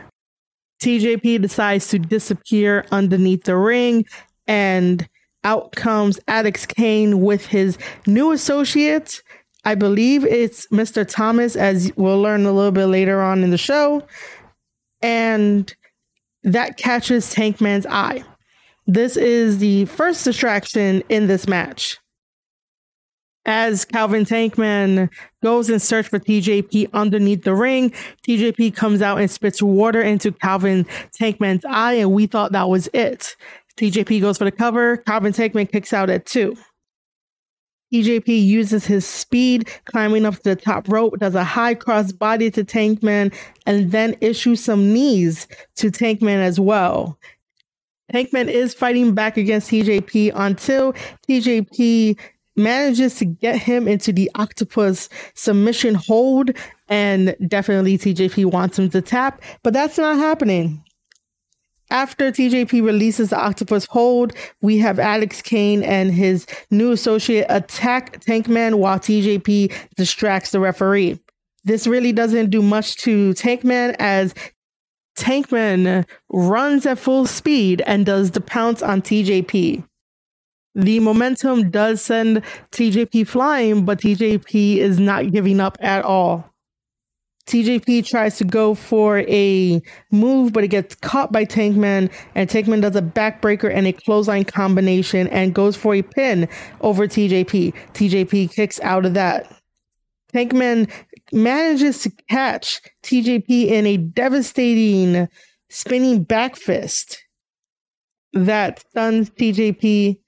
TJP 0.80 1.40
decides 1.42 1.88
to 1.88 1.98
disappear 1.98 2.84
underneath 2.90 3.44
the 3.44 3.56
ring, 3.56 4.06
and 4.46 5.08
out 5.44 5.72
comes 5.72 6.20
Alex 6.28 6.66
Kane 6.66 7.20
with 7.20 7.46
his 7.46 7.78
new 8.06 8.32
associate. 8.32 9.22
I 9.64 9.74
believe 9.74 10.24
it's 10.24 10.66
Mr. 10.68 11.06
Thomas, 11.06 11.56
as 11.56 11.92
we'll 11.96 12.20
learn 12.20 12.46
a 12.46 12.52
little 12.52 12.72
bit 12.72 12.86
later 12.86 13.20
on 13.20 13.42
in 13.42 13.50
the 13.50 13.58
show. 13.58 14.06
And 15.02 15.74
that 16.42 16.76
catches 16.76 17.34
Tankman's 17.34 17.86
eye. 17.86 18.24
This 18.86 19.16
is 19.16 19.58
the 19.58 19.84
first 19.86 20.24
distraction 20.24 21.02
in 21.08 21.26
this 21.26 21.46
match 21.46 21.98
as 23.48 23.86
Calvin 23.86 24.26
Tankman 24.26 25.08
goes 25.42 25.70
in 25.70 25.80
search 25.80 26.06
for 26.06 26.20
TJP 26.20 26.90
underneath 26.92 27.44
the 27.44 27.54
ring. 27.54 27.90
TJP 28.28 28.76
comes 28.76 29.00
out 29.00 29.18
and 29.18 29.30
spits 29.30 29.62
water 29.62 30.02
into 30.02 30.32
Calvin 30.32 30.84
Tankman's 31.18 31.64
eye, 31.64 31.94
and 31.94 32.12
we 32.12 32.26
thought 32.26 32.52
that 32.52 32.68
was 32.68 32.90
it. 32.92 33.36
TJP 33.78 34.20
goes 34.20 34.36
for 34.36 34.44
the 34.44 34.52
cover. 34.52 34.98
Calvin 34.98 35.32
Tankman 35.32 35.72
kicks 35.72 35.94
out 35.94 36.10
at 36.10 36.26
two. 36.26 36.56
TJP 37.92 38.44
uses 38.44 38.84
his 38.84 39.06
speed, 39.06 39.70
climbing 39.86 40.26
up 40.26 40.34
to 40.34 40.42
the 40.42 40.56
top 40.56 40.86
rope, 40.86 41.18
does 41.18 41.34
a 41.34 41.42
high 41.42 41.74
cross 41.74 42.12
body 42.12 42.50
to 42.50 42.64
Tankman, 42.64 43.34
and 43.64 43.90
then 43.92 44.14
issues 44.20 44.62
some 44.62 44.92
knees 44.92 45.48
to 45.76 45.90
Tankman 45.90 46.36
as 46.36 46.60
well. 46.60 47.18
Tankman 48.12 48.48
is 48.48 48.74
fighting 48.74 49.14
back 49.14 49.38
against 49.38 49.70
TJP 49.70 50.32
until 50.34 50.92
TJP 51.26 52.18
manages 52.58 53.14
to 53.16 53.24
get 53.24 53.56
him 53.56 53.88
into 53.88 54.12
the 54.12 54.30
octopus 54.34 55.08
submission 55.34 55.94
hold, 55.94 56.50
and 56.88 57.36
definitely 57.46 57.98
TJP 57.98 58.46
wants 58.46 58.78
him 58.78 58.90
to 58.90 59.00
tap, 59.00 59.42
but 59.62 59.72
that's 59.72 59.98
not 59.98 60.16
happening. 60.18 60.82
After 61.90 62.30
TJP 62.30 62.84
releases 62.84 63.30
the 63.30 63.38
octopus 63.38 63.86
hold, 63.86 64.34
we 64.60 64.78
have 64.78 64.98
Alex 64.98 65.40
Kane 65.40 65.82
and 65.82 66.12
his 66.12 66.46
new 66.70 66.92
associate 66.92 67.46
attack 67.48 68.20
Tankman 68.20 68.74
while 68.74 68.98
TJP 68.98 69.72
distracts 69.96 70.50
the 70.50 70.60
referee. 70.60 71.18
This 71.64 71.86
really 71.86 72.12
doesn't 72.12 72.50
do 72.50 72.60
much 72.60 72.96
to 72.96 73.32
Tankman 73.34 73.96
as 73.98 74.34
Tankman 75.18 76.06
runs 76.30 76.84
at 76.84 76.98
full 76.98 77.26
speed 77.26 77.82
and 77.86 78.04
does 78.04 78.32
the 78.32 78.40
pounce 78.40 78.82
on 78.82 79.00
TJP. 79.00 79.87
The 80.74 81.00
momentum 81.00 81.70
does 81.70 82.02
send 82.02 82.42
TJP 82.70 83.26
flying, 83.26 83.84
but 83.84 84.00
TJP 84.00 84.76
is 84.76 85.00
not 85.00 85.32
giving 85.32 85.60
up 85.60 85.76
at 85.80 86.04
all. 86.04 86.52
TJP 87.46 88.06
tries 88.06 88.36
to 88.36 88.44
go 88.44 88.74
for 88.74 89.20
a 89.20 89.80
move, 90.12 90.52
but 90.52 90.64
it 90.64 90.68
gets 90.68 90.94
caught 90.96 91.32
by 91.32 91.46
Tankman, 91.46 92.12
and 92.34 92.48
Tankman 92.48 92.82
does 92.82 92.94
a 92.94 93.02
backbreaker 93.02 93.72
and 93.74 93.86
a 93.86 93.92
clothesline 93.92 94.44
combination 94.44 95.26
and 95.28 95.54
goes 95.54 95.74
for 95.74 95.94
a 95.94 96.02
pin 96.02 96.46
over 96.82 97.08
TJP. 97.08 97.72
TJP 97.94 98.54
kicks 98.54 98.78
out 98.80 99.06
of 99.06 99.14
that. 99.14 99.50
Tankman 100.34 100.90
manages 101.32 102.02
to 102.02 102.10
catch 102.28 102.82
TJP 103.02 103.68
in 103.68 103.86
a 103.86 103.96
devastating 103.96 105.26
spinning 105.70 106.24
back 106.24 106.54
fist 106.54 107.24
that 108.34 108.80
stuns 108.90 109.30
TJP 109.30 110.18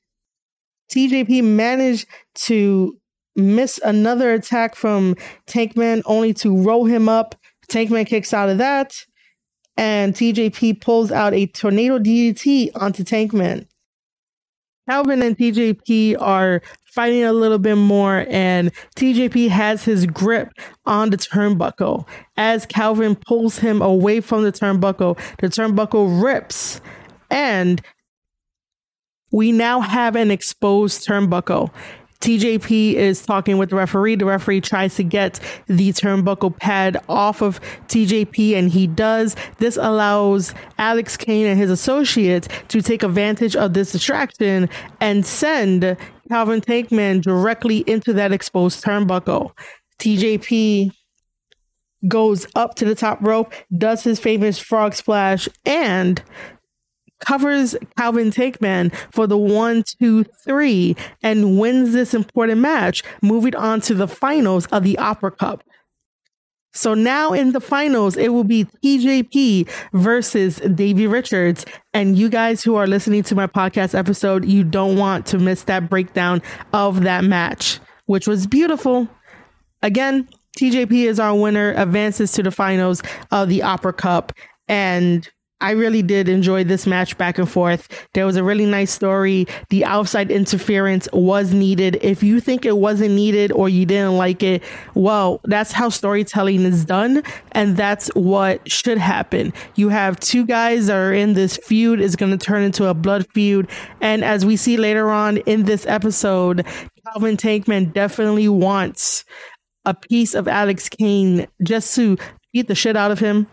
TJP 0.90 1.44
managed 1.44 2.06
to 2.46 2.96
miss 3.36 3.78
another 3.84 4.32
attack 4.32 4.74
from 4.74 5.14
Tankman 5.46 6.02
only 6.04 6.34
to 6.34 6.62
roll 6.62 6.84
him 6.84 7.08
up 7.08 7.36
Tankman 7.70 8.06
kicks 8.06 8.34
out 8.34 8.48
of 8.48 8.58
that, 8.58 9.06
and 9.76 10.12
TJP 10.12 10.80
pulls 10.80 11.10
out 11.10 11.32
a 11.32 11.46
tornado 11.46 11.98
DDT 11.98 12.70
onto 12.74 13.04
Tankman. 13.04 13.66
Calvin 14.88 15.22
and 15.22 15.38
TJP 15.38 16.16
are 16.20 16.60
fighting 16.92 17.22
a 17.22 17.32
little 17.32 17.58
bit 17.58 17.76
more, 17.76 18.26
and 18.28 18.72
TJP 18.96 19.48
has 19.50 19.84
his 19.84 20.04
grip 20.04 20.52
on 20.84 21.10
the 21.10 21.16
turnbuckle. 21.16 22.08
As 22.36 22.66
Calvin 22.66 23.14
pulls 23.14 23.60
him 23.60 23.80
away 23.80 24.20
from 24.20 24.42
the 24.42 24.50
turnbuckle, 24.50 25.16
the 25.38 25.46
turnbuckle 25.46 26.22
rips, 26.22 26.80
and 27.30 27.80
we 29.30 29.52
now 29.52 29.80
have 29.80 30.16
an 30.16 30.30
exposed 30.30 31.06
turnbuckle. 31.06 31.70
TJP 32.20 32.94
is 32.94 33.24
talking 33.24 33.56
with 33.56 33.70
the 33.70 33.76
referee. 33.76 34.16
The 34.16 34.26
referee 34.26 34.60
tries 34.60 34.94
to 34.96 35.02
get 35.02 35.40
the 35.66 35.90
turnbuckle 35.90 36.58
pad 36.58 36.98
off 37.08 37.40
of 37.40 37.60
TJP, 37.88 38.54
and 38.54 38.70
he 38.70 38.86
does. 38.86 39.34
This 39.56 39.78
allows 39.78 40.52
Alex 40.78 41.16
Kane 41.16 41.46
and 41.46 41.58
his 41.58 41.70
associates 41.70 42.46
to 42.68 42.82
take 42.82 43.02
advantage 43.02 43.56
of 43.56 43.72
this 43.72 43.92
distraction 43.92 44.68
and 45.00 45.24
send 45.24 45.96
Calvin 46.28 46.60
Tankman 46.60 47.22
directly 47.22 47.78
into 47.86 48.12
that 48.12 48.32
exposed 48.32 48.84
turnbuckle. 48.84 49.52
TJP 49.98 50.92
goes 52.06 52.46
up 52.54 52.74
to 52.76 52.84
the 52.84 52.94
top 52.94 53.18
rope, 53.22 53.52
does 53.76 54.04
his 54.04 54.20
famous 54.20 54.58
frog 54.58 54.94
splash, 54.94 55.48
and 55.64 56.22
covers 57.20 57.76
Calvin 57.96 58.30
Tankman 58.30 58.94
for 59.12 59.26
the 59.26 59.38
one, 59.38 59.84
two, 59.98 60.24
three, 60.44 60.96
and 61.22 61.58
wins 61.58 61.92
this 61.92 62.14
important 62.14 62.60
match, 62.60 63.02
moving 63.22 63.54
on 63.54 63.80
to 63.82 63.94
the 63.94 64.08
finals 64.08 64.66
of 64.66 64.82
the 64.82 64.98
Opera 64.98 65.30
Cup. 65.30 65.62
So 66.72 66.94
now 66.94 67.32
in 67.32 67.52
the 67.52 67.60
finals, 67.60 68.16
it 68.16 68.28
will 68.32 68.44
be 68.44 68.64
TJP 68.84 69.68
versus 69.92 70.56
Davey 70.56 71.06
Richards. 71.06 71.66
And 71.92 72.16
you 72.16 72.28
guys 72.28 72.62
who 72.62 72.76
are 72.76 72.86
listening 72.86 73.24
to 73.24 73.34
my 73.34 73.48
podcast 73.48 73.98
episode, 73.98 74.44
you 74.44 74.62
don't 74.62 74.96
want 74.96 75.26
to 75.26 75.38
miss 75.38 75.64
that 75.64 75.90
breakdown 75.90 76.40
of 76.72 77.02
that 77.02 77.24
match, 77.24 77.80
which 78.06 78.28
was 78.28 78.46
beautiful. 78.46 79.08
Again, 79.82 80.28
TJP 80.56 80.92
is 81.08 81.18
our 81.18 81.34
winner, 81.34 81.72
advances 81.76 82.32
to 82.32 82.42
the 82.42 82.52
finals 82.52 83.02
of 83.32 83.48
the 83.48 83.62
Opera 83.62 83.92
Cup. 83.92 84.32
And 84.68 85.28
I 85.60 85.72
really 85.72 86.02
did 86.02 86.28
enjoy 86.28 86.64
this 86.64 86.86
match 86.86 87.18
back 87.18 87.38
and 87.38 87.48
forth. 87.48 88.08
There 88.14 88.24
was 88.24 88.36
a 88.36 88.44
really 88.44 88.66
nice 88.66 88.90
story. 88.90 89.46
The 89.68 89.84
outside 89.84 90.30
interference 90.30 91.08
was 91.12 91.52
needed. 91.52 91.98
If 92.00 92.22
you 92.22 92.40
think 92.40 92.64
it 92.64 92.78
wasn't 92.78 93.14
needed 93.14 93.52
or 93.52 93.68
you 93.68 93.84
didn't 93.84 94.16
like 94.16 94.42
it, 94.42 94.62
well, 94.94 95.40
that's 95.44 95.72
how 95.72 95.90
storytelling 95.90 96.62
is 96.62 96.84
done. 96.84 97.22
And 97.52 97.76
that's 97.76 98.08
what 98.14 98.70
should 98.70 98.98
happen. 98.98 99.52
You 99.74 99.90
have 99.90 100.18
two 100.20 100.46
guys 100.46 100.86
that 100.86 100.96
are 100.96 101.12
in 101.12 101.34
this 101.34 101.58
feud 101.58 102.00
is 102.00 102.16
going 102.16 102.36
to 102.36 102.38
turn 102.38 102.62
into 102.62 102.86
a 102.86 102.94
blood 102.94 103.26
feud. 103.32 103.68
And 104.00 104.24
as 104.24 104.46
we 104.46 104.56
see 104.56 104.76
later 104.76 105.10
on 105.10 105.38
in 105.38 105.64
this 105.64 105.86
episode, 105.86 106.66
Calvin 107.06 107.36
Tankman 107.36 107.92
definitely 107.92 108.48
wants 108.48 109.24
a 109.84 109.94
piece 109.94 110.34
of 110.34 110.48
Alex 110.48 110.88
Kane 110.88 111.46
just 111.62 111.94
to 111.96 112.16
beat 112.52 112.68
the 112.68 112.74
shit 112.74 112.96
out 112.96 113.10
of 113.10 113.18
him 113.18 113.46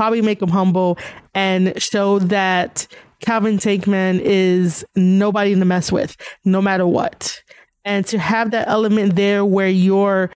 probably 0.00 0.22
make 0.22 0.40
him 0.40 0.48
humble 0.48 0.96
and 1.34 1.74
show 1.76 2.18
that 2.20 2.86
Calvin 3.20 3.58
Tankman 3.58 4.18
is 4.18 4.82
nobody 4.96 5.54
to 5.54 5.64
mess 5.66 5.92
with, 5.92 6.16
no 6.42 6.62
matter 6.62 6.86
what. 6.86 7.42
And 7.84 8.06
to 8.06 8.18
have 8.18 8.50
that 8.52 8.66
element 8.66 9.14
there 9.14 9.44
where 9.44 9.68
your 9.68 10.32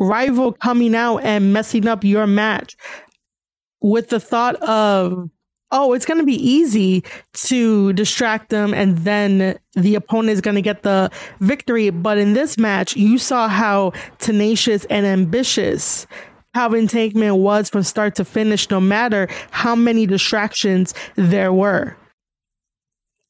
rival 0.00 0.50
coming 0.50 0.96
out 0.96 1.18
and 1.18 1.52
messing 1.52 1.86
up 1.86 2.02
your 2.02 2.26
match 2.26 2.76
with 3.80 4.08
the 4.08 4.18
thought 4.18 4.56
of, 4.56 5.30
oh, 5.70 5.92
it's 5.92 6.04
going 6.04 6.18
to 6.18 6.26
be 6.26 6.44
easy 6.44 7.04
to 7.34 7.92
distract 7.92 8.48
them 8.48 8.74
and 8.74 8.98
then 8.98 9.56
the 9.74 9.94
opponent 9.94 10.30
is 10.30 10.40
going 10.40 10.56
to 10.56 10.62
get 10.62 10.82
the 10.82 11.12
victory. 11.38 11.90
But 11.90 12.18
in 12.18 12.32
this 12.32 12.58
match, 12.58 12.96
you 12.96 13.18
saw 13.18 13.46
how 13.46 13.92
tenacious 14.18 14.84
and 14.86 15.06
ambitious 15.06 16.08
Calvin 16.56 16.88
Tankman 16.88 17.40
was 17.40 17.68
from 17.68 17.82
start 17.82 18.14
to 18.14 18.24
finish, 18.24 18.70
no 18.70 18.80
matter 18.80 19.28
how 19.50 19.76
many 19.76 20.06
distractions 20.06 20.94
there 21.14 21.52
were. 21.52 21.98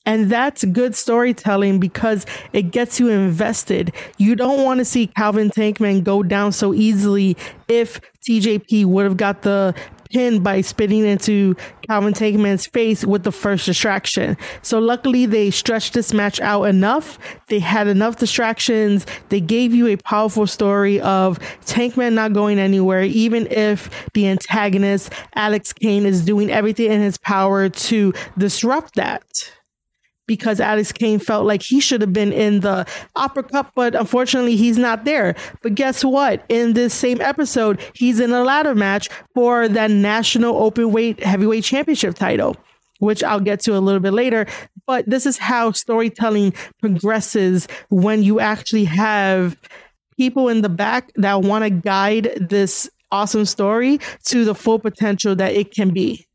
And 0.05 0.31
that's 0.31 0.63
good 0.67 0.95
storytelling 0.95 1.81
because 1.81 2.25
it 2.53 2.71
gets 2.71 3.01
you 3.01 3.09
invested. 3.09 3.93
You 4.17 4.37
don't 4.37 4.63
want 4.63 4.79
to 4.79 4.85
see 4.85 5.09
Calvin 5.09 5.51
Tankman 5.51 6.05
go 6.05 6.23
down 6.23 6.53
so 6.53 6.73
easily 6.73 7.37
if 7.67 8.01
TJP 8.29 8.85
would 8.85 9.03
have 9.03 9.17
got 9.17 9.43
the 9.43 9.75
pin 10.11 10.43
by 10.43 10.61
spitting 10.61 11.05
into 11.05 11.55
Calvin 11.83 12.13
Tankman's 12.13 12.67
face 12.67 13.05
with 13.05 13.23
the 13.23 13.33
first 13.33 13.67
distraction. 13.67 14.37
So 14.63 14.79
luckily 14.79 15.27
they 15.27 15.51
stretched 15.51 15.95
this 15.95 16.13
match 16.13 16.41
out 16.41 16.65
enough. 16.65 17.19
They 17.49 17.59
had 17.59 17.87
enough 17.87 18.17
distractions. 18.17 19.07
They 19.29 19.41
gave 19.41 19.75
you 19.75 19.87
a 19.89 19.97
powerful 19.97 20.47
story 20.47 21.01
of 21.01 21.39
Tankman 21.65 22.15
not 22.15 22.33
going 22.33 22.59
anywhere, 22.59 23.03
even 23.03 23.47
if 23.49 23.91
the 24.13 24.29
antagonist, 24.29 25.13
Alex 25.35 25.73
Kane, 25.73 26.07
is 26.07 26.25
doing 26.25 26.51
everything 26.51 26.91
in 26.91 27.01
his 27.01 27.19
power 27.19 27.69
to 27.69 28.13
disrupt 28.37 28.95
that 28.95 29.53
because 30.27 30.61
Alex 30.61 30.93
Kane 30.93 31.19
felt 31.19 31.47
like 31.47 31.63
he 31.63 31.81
should 31.81 32.01
have 32.01 32.13
been 32.13 32.33
in 32.33 32.61
the 32.61 32.87
Opera 33.15 33.45
Cup, 33.45 33.73
but 33.75 33.95
unfortunately 33.95 34.57
he's 34.57 34.79
not 34.79 35.05
there. 35.05 35.35
But 35.63 35.75
guess 35.75 36.05
what? 36.05 36.45
In 36.49 36.73
this 36.73 36.95
same 36.95 37.21
episode, 37.21 37.81
he's 37.95 38.21
in 38.21 38.33
a 38.33 38.43
ladder 38.43 38.75
match 38.75 39.09
for 39.35 39.69
that 39.69 39.91
national 39.91 40.57
open 40.57 40.93
weight 40.93 41.23
heavyweight 41.23 41.65
championship 41.65 42.15
title. 42.15 42.57
Which 42.99 43.23
I'll 43.23 43.41
get 43.41 43.61
to 43.61 43.77
a 43.77 43.79
little 43.79 44.01
bit 44.01 44.15
later. 44.15 44.47
But 44.87 45.05
this 45.07 45.27
is 45.27 45.37
how 45.37 45.73
storytelling 45.73 46.55
progresses 46.81 47.69
when 47.91 48.23
you 48.23 48.41
actually 48.41 48.85
have 48.85 49.55
people 50.17 50.49
in 50.49 50.63
the 50.63 50.71
back 50.71 51.13
that 51.17 51.43
want 51.43 51.65
to 51.65 51.69
guide 51.69 52.49
this 52.49 52.89
awesome 53.13 53.45
story 53.45 53.99
to 54.25 54.47
the 54.47 54.55
full 54.55 54.79
potential 54.79 55.37
that 55.37 55.53
it 55.53 55.75
can 55.75 55.91
be. 55.91 56.27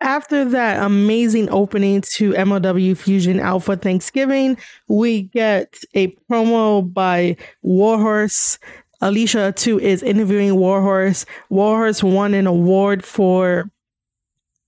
After 0.00 0.44
that 0.44 0.82
amazing 0.82 1.50
opening 1.50 2.02
to 2.12 2.32
MLW 2.32 2.96
Fusion 2.96 3.40
Alpha 3.40 3.76
Thanksgiving, 3.76 4.56
we 4.86 5.22
get 5.22 5.74
a 5.94 6.08
promo 6.30 6.92
by 6.92 7.36
Warhorse. 7.62 8.58
Alicia 9.00 9.52
Atout 9.52 9.80
is 9.80 10.02
interviewing 10.02 10.54
Warhorse. 10.54 11.26
Warhorse 11.50 12.02
won 12.02 12.34
an 12.34 12.46
award 12.46 13.04
for 13.04 13.70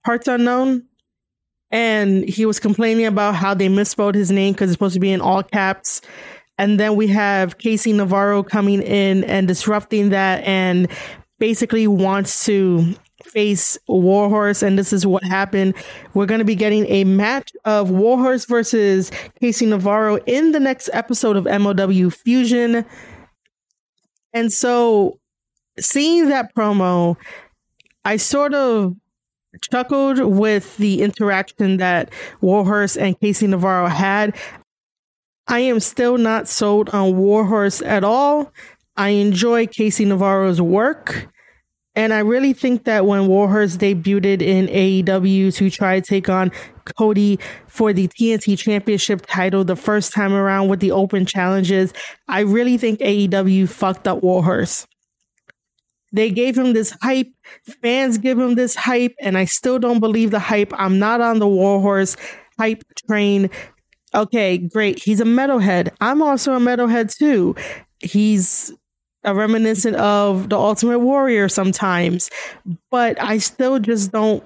Parts 0.04 0.26
Unknown, 0.26 0.84
and 1.70 2.28
he 2.28 2.44
was 2.44 2.58
complaining 2.58 3.06
about 3.06 3.36
how 3.36 3.54
they 3.54 3.68
misspelled 3.68 4.16
his 4.16 4.32
name 4.32 4.52
because 4.52 4.70
it's 4.70 4.74
supposed 4.74 4.94
to 4.94 5.00
be 5.00 5.12
in 5.12 5.20
all 5.20 5.44
caps. 5.44 6.00
And 6.58 6.78
then 6.78 6.96
we 6.96 7.06
have 7.08 7.58
Casey 7.58 7.92
Navarro 7.92 8.42
coming 8.42 8.82
in 8.82 9.24
and 9.24 9.46
disrupting 9.46 10.10
that 10.10 10.44
and 10.44 10.88
basically 11.40 11.88
wants 11.88 12.44
to 12.44 12.94
face 13.24 13.76
Warhorse, 13.88 14.62
and 14.62 14.78
this 14.78 14.92
is 14.92 15.06
what 15.06 15.24
happened. 15.24 15.74
We're 16.14 16.26
going 16.26 16.38
to 16.38 16.44
be 16.44 16.54
getting 16.54 16.86
a 16.86 17.04
match 17.04 17.52
of 17.64 17.90
Warhorse 17.90 18.44
versus 18.44 19.10
Casey 19.40 19.66
Navarro 19.66 20.18
in 20.26 20.52
the 20.52 20.60
next 20.60 20.90
episode 20.92 21.36
of 21.36 21.44
MLW 21.44 22.14
Fusion. 22.14 22.84
And 24.32 24.52
so, 24.52 25.18
seeing 25.78 26.28
that 26.28 26.54
promo, 26.54 27.16
I 28.04 28.16
sort 28.16 28.54
of 28.54 28.94
chuckled 29.62 30.20
with 30.20 30.76
the 30.76 31.02
interaction 31.02 31.78
that 31.78 32.12
Warhorse 32.40 32.96
and 32.96 33.18
Casey 33.18 33.46
Navarro 33.46 33.88
had. 33.88 34.36
I 35.48 35.60
am 35.60 35.80
still 35.80 36.16
not 36.16 36.46
sold 36.46 36.90
on 36.90 37.16
Warhorse 37.16 37.82
at 37.82 38.04
all. 38.04 38.52
I 39.00 39.08
enjoy 39.08 39.66
Casey 39.66 40.04
Navarro's 40.04 40.60
work. 40.60 41.32
And 41.94 42.12
I 42.12 42.18
really 42.18 42.52
think 42.52 42.84
that 42.84 43.06
when 43.06 43.28
Warhorse 43.28 43.78
debuted 43.78 44.42
in 44.42 44.66
AEW 44.66 45.54
to 45.56 45.70
try 45.70 45.98
to 45.98 46.06
take 46.06 46.28
on 46.28 46.52
Cody 46.98 47.38
for 47.66 47.94
the 47.94 48.08
TNT 48.08 48.58
Championship 48.58 49.24
title 49.24 49.64
the 49.64 49.74
first 49.74 50.12
time 50.12 50.34
around 50.34 50.68
with 50.68 50.80
the 50.80 50.90
open 50.90 51.24
challenges, 51.24 51.94
I 52.28 52.40
really 52.40 52.76
think 52.76 53.00
AEW 53.00 53.70
fucked 53.70 54.06
up 54.06 54.22
Warhorse. 54.22 54.86
They 56.12 56.30
gave 56.30 56.58
him 56.58 56.74
this 56.74 56.94
hype. 57.00 57.28
Fans 57.80 58.18
give 58.18 58.38
him 58.38 58.54
this 58.54 58.74
hype, 58.74 59.14
and 59.22 59.38
I 59.38 59.46
still 59.46 59.78
don't 59.78 60.00
believe 60.00 60.30
the 60.30 60.40
hype. 60.40 60.74
I'm 60.74 60.98
not 60.98 61.22
on 61.22 61.38
the 61.38 61.48
Warhorse 61.48 62.18
hype 62.58 62.82
train. 63.06 63.48
Okay, 64.14 64.58
great. 64.58 64.98
He's 65.02 65.22
a 65.22 65.24
metalhead. 65.24 65.88
I'm 66.02 66.20
also 66.20 66.52
a 66.52 66.60
metalhead 66.60 67.16
too. 67.16 67.56
He's 68.02 68.74
a 69.24 69.34
reminiscent 69.34 69.96
of 69.96 70.48
the 70.48 70.56
Ultimate 70.58 71.00
Warrior 71.00 71.48
sometimes, 71.48 72.30
but 72.90 73.20
I 73.20 73.38
still 73.38 73.78
just 73.78 74.12
don't 74.12 74.42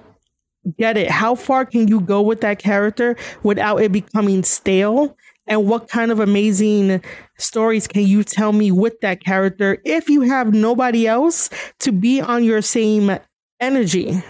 get 0.77 0.97
it. 0.97 1.09
How 1.09 1.35
far 1.35 1.65
can 1.65 1.87
you 1.87 2.01
go 2.01 2.21
with 2.21 2.41
that 2.41 2.59
character 2.59 3.15
without 3.43 3.77
it 3.81 3.91
becoming 3.91 4.43
stale? 4.43 5.15
And 5.47 5.67
what 5.67 5.87
kind 5.89 6.11
of 6.11 6.19
amazing 6.19 7.03
stories 7.37 7.87
can 7.87 8.01
you 8.01 8.23
tell 8.23 8.51
me 8.51 8.71
with 8.71 8.99
that 9.01 9.23
character 9.23 9.79
if 9.85 10.09
you 10.09 10.21
have 10.21 10.53
nobody 10.53 11.07
else 11.07 11.49
to 11.79 11.91
be 11.91 12.19
on 12.19 12.43
your 12.43 12.63
same 12.63 13.19
energy. 13.59 14.23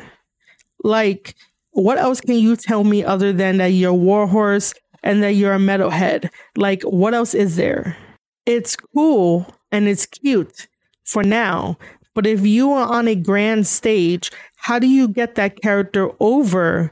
Like, 0.83 1.35
what 1.71 1.97
else 1.97 2.21
can 2.21 2.35
you 2.35 2.55
tell 2.55 2.83
me 2.83 3.03
other 3.03 3.33
than 3.33 3.57
that 3.57 3.67
you're 3.67 3.91
a 3.91 3.93
warhorse 3.93 4.73
and 5.03 5.23
that 5.23 5.33
you're 5.33 5.53
a 5.53 5.59
metalhead? 5.59 6.29
Like, 6.55 6.83
what 6.83 7.13
else 7.13 7.33
is 7.33 7.55
there? 7.55 7.97
It's 8.45 8.75
cool 8.75 9.47
and 9.75 9.89
it's 9.89 10.05
cute 10.05 10.67
for 11.03 11.21
now. 11.21 11.77
But 12.13 12.25
if 12.25 12.45
you 12.45 12.71
are 12.71 12.87
on 12.87 13.09
a 13.09 13.15
grand 13.15 13.67
stage, 13.67 14.31
how 14.55 14.79
do 14.79 14.87
you 14.87 15.09
get 15.09 15.35
that 15.35 15.61
character 15.61 16.09
over 16.21 16.91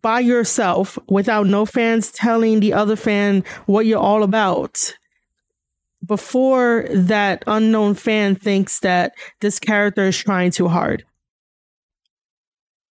by 0.00 0.20
yourself 0.20 0.96
without 1.08 1.48
no 1.48 1.66
fans 1.66 2.12
telling 2.12 2.60
the 2.60 2.72
other 2.72 2.94
fan 2.94 3.42
what 3.66 3.84
you're 3.84 3.98
all 3.98 4.22
about? 4.22 4.96
Before 6.06 6.86
that 6.90 7.42
unknown 7.48 7.94
fan 7.94 8.36
thinks 8.36 8.78
that 8.80 9.12
this 9.40 9.58
character 9.58 10.04
is 10.04 10.16
trying 10.16 10.52
too 10.52 10.68
hard. 10.68 11.04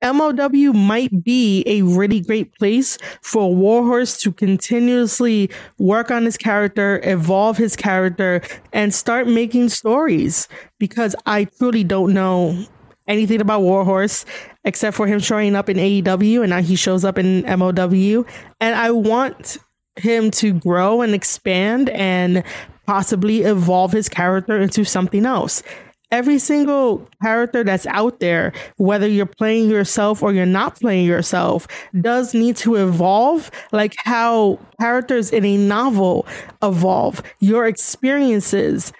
MLW 0.02 0.74
might 0.74 1.24
be 1.24 1.64
a 1.66 1.82
really 1.82 2.20
great 2.20 2.54
place 2.54 2.98
for 3.20 3.54
Warhorse 3.54 4.20
to 4.20 4.30
continuously 4.30 5.50
work 5.78 6.10
on 6.10 6.24
his 6.24 6.36
character, 6.36 7.00
evolve 7.02 7.56
his 7.56 7.74
character, 7.74 8.40
and 8.72 8.94
start 8.94 9.26
making 9.26 9.70
stories 9.70 10.46
because 10.78 11.16
I 11.26 11.44
truly 11.44 11.82
don't 11.82 12.14
know 12.14 12.64
anything 13.08 13.40
about 13.40 13.62
Warhorse 13.62 14.24
except 14.64 14.96
for 14.96 15.06
him 15.06 15.18
showing 15.18 15.56
up 15.56 15.68
in 15.68 15.78
AEW 15.78 16.42
and 16.42 16.50
now 16.50 16.62
he 16.62 16.76
shows 16.76 17.04
up 17.04 17.18
in 17.18 17.42
MLW. 17.42 18.28
And 18.60 18.76
I 18.76 18.92
want 18.92 19.56
him 19.96 20.30
to 20.30 20.52
grow 20.52 21.02
and 21.02 21.12
expand 21.14 21.88
and 21.90 22.44
possibly 22.86 23.42
evolve 23.42 23.92
his 23.92 24.08
character 24.08 24.58
into 24.58 24.84
something 24.84 25.26
else 25.26 25.62
every 26.10 26.38
single 26.38 27.06
character 27.22 27.62
that's 27.64 27.86
out 27.86 28.20
there, 28.20 28.52
whether 28.76 29.06
you're 29.06 29.26
playing 29.26 29.70
yourself 29.70 30.22
or 30.22 30.32
you're 30.32 30.46
not 30.46 30.78
playing 30.80 31.06
yourself, 31.06 31.66
does 32.00 32.34
need 32.34 32.56
to 32.56 32.76
evolve, 32.76 33.50
like 33.72 33.94
how 33.98 34.58
characters 34.80 35.30
in 35.30 35.44
a 35.44 35.56
novel 35.56 36.26
evolve. 36.62 37.22
Your 37.40 37.66
experiences 37.66 38.92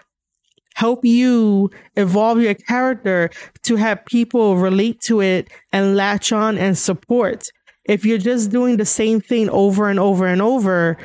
help 0.75 1.05
you 1.05 1.71
evolve 1.97 2.41
your 2.41 2.55
character 2.55 3.31
to 3.65 3.77
have 3.77 4.05
people 4.07 4.57
relate 4.57 5.01
to 5.01 5.21
it 5.21 5.49
and 5.73 5.97
latch 5.97 6.31
on 6.31 6.57
and 6.57 6.79
support. 6.79 7.45
If 7.85 8.05
you're 8.05 8.19
just 8.19 8.51
doing 8.51 8.77
the 8.77 8.85
same 8.85 9.21
thing 9.21 9.49
over 9.51 9.89
and 9.89 9.99
over 9.99 10.27
and 10.27 10.41
over, 10.41 10.97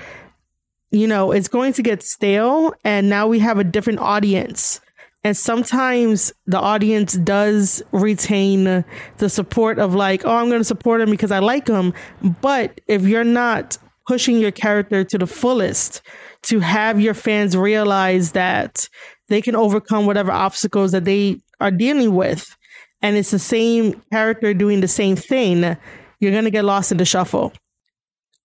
you 0.91 1.07
know, 1.07 1.31
it's 1.31 1.47
going 1.47 1.73
to 1.73 1.81
get 1.81 2.03
stale. 2.03 2.73
And 2.83 3.09
now 3.09 3.27
we 3.27 3.39
have 3.39 3.57
a 3.57 3.63
different 3.63 3.99
audience 3.99 4.79
and 5.23 5.37
sometimes 5.37 6.33
the 6.45 6.59
audience 6.59 7.13
does 7.13 7.81
retain 7.91 8.83
the 9.17 9.29
support 9.29 9.79
of 9.79 9.95
like, 9.95 10.25
oh, 10.25 10.35
I'm 10.35 10.49
going 10.49 10.59
to 10.59 10.65
support 10.65 10.99
him 10.99 11.09
because 11.09 11.31
I 11.31 11.39
like 11.39 11.67
him. 11.67 11.93
But 12.41 12.81
if 12.87 13.03
you're 13.03 13.23
not 13.23 13.77
pushing 14.05 14.37
your 14.37 14.51
character 14.51 15.05
to 15.05 15.17
the 15.17 15.27
fullest 15.27 16.01
to 16.43 16.59
have 16.59 16.99
your 16.99 17.13
fans 17.13 17.55
realize 17.55 18.33
that 18.33 18.89
they 19.29 19.41
can 19.41 19.55
overcome 19.55 20.05
whatever 20.05 20.31
obstacles 20.31 20.91
that 20.91 21.05
they 21.05 21.39
are 21.61 21.71
dealing 21.71 22.13
with, 22.13 22.57
and 23.01 23.15
it's 23.15 23.31
the 23.31 23.39
same 23.39 24.01
character 24.11 24.53
doing 24.53 24.81
the 24.81 24.87
same 24.89 25.15
thing, 25.15 25.77
you're 26.19 26.31
going 26.31 26.43
to 26.43 26.51
get 26.51 26.65
lost 26.65 26.91
in 26.91 26.97
the 26.97 27.05
shuffle. 27.05 27.53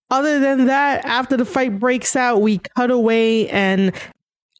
Other 0.09 0.39
than 0.39 0.65
that, 0.65 1.05
after 1.05 1.37
the 1.37 1.45
fight 1.45 1.77
breaks 1.77 2.15
out, 2.15 2.41
we 2.41 2.59
cut 2.59 2.89
away 2.89 3.49
and 3.49 3.91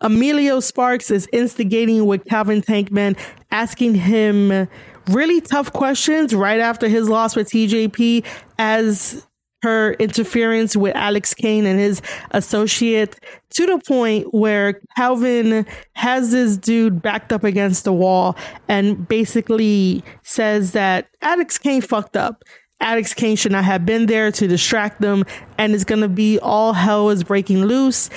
Emilio 0.01 0.59
Sparks 0.59 1.11
is 1.11 1.27
instigating 1.33 2.05
with 2.05 2.25
Calvin 2.25 2.61
Tankman, 2.61 3.17
asking 3.51 3.95
him 3.95 4.67
really 5.09 5.41
tough 5.41 5.73
questions 5.73 6.33
right 6.33 6.59
after 6.59 6.87
his 6.87 7.09
loss 7.09 7.35
with 7.35 7.49
TJP 7.49 8.25
as 8.57 9.25
her 9.61 9.93
interference 9.93 10.75
with 10.77 10.95
Alex 10.95 11.33
Kane 11.33 11.65
and 11.65 11.79
his 11.79 12.01
associate 12.31 13.19
to 13.49 13.65
the 13.65 13.81
point 13.85 14.33
where 14.33 14.79
Calvin 14.95 15.65
has 15.95 16.31
this 16.31 16.55
dude 16.55 17.01
backed 17.01 17.33
up 17.33 17.43
against 17.43 17.83
the 17.83 17.91
wall 17.91 18.37
and 18.69 19.05
basically 19.07 20.01
says 20.23 20.71
that 20.71 21.09
Alex 21.21 21.57
Kane 21.57 21.81
fucked 21.81 22.15
up. 22.15 22.43
Alex 22.79 23.13
Kane 23.13 23.35
should 23.35 23.51
not 23.51 23.65
have 23.65 23.85
been 23.85 24.05
there 24.05 24.31
to 24.31 24.47
distract 24.47 25.01
them, 25.01 25.25
and 25.57 25.75
it's 25.75 25.83
gonna 25.83 26.07
be 26.07 26.39
all 26.39 26.71
hell 26.71 27.09
is 27.09 27.25
breaking 27.25 27.65
loose 27.65 28.09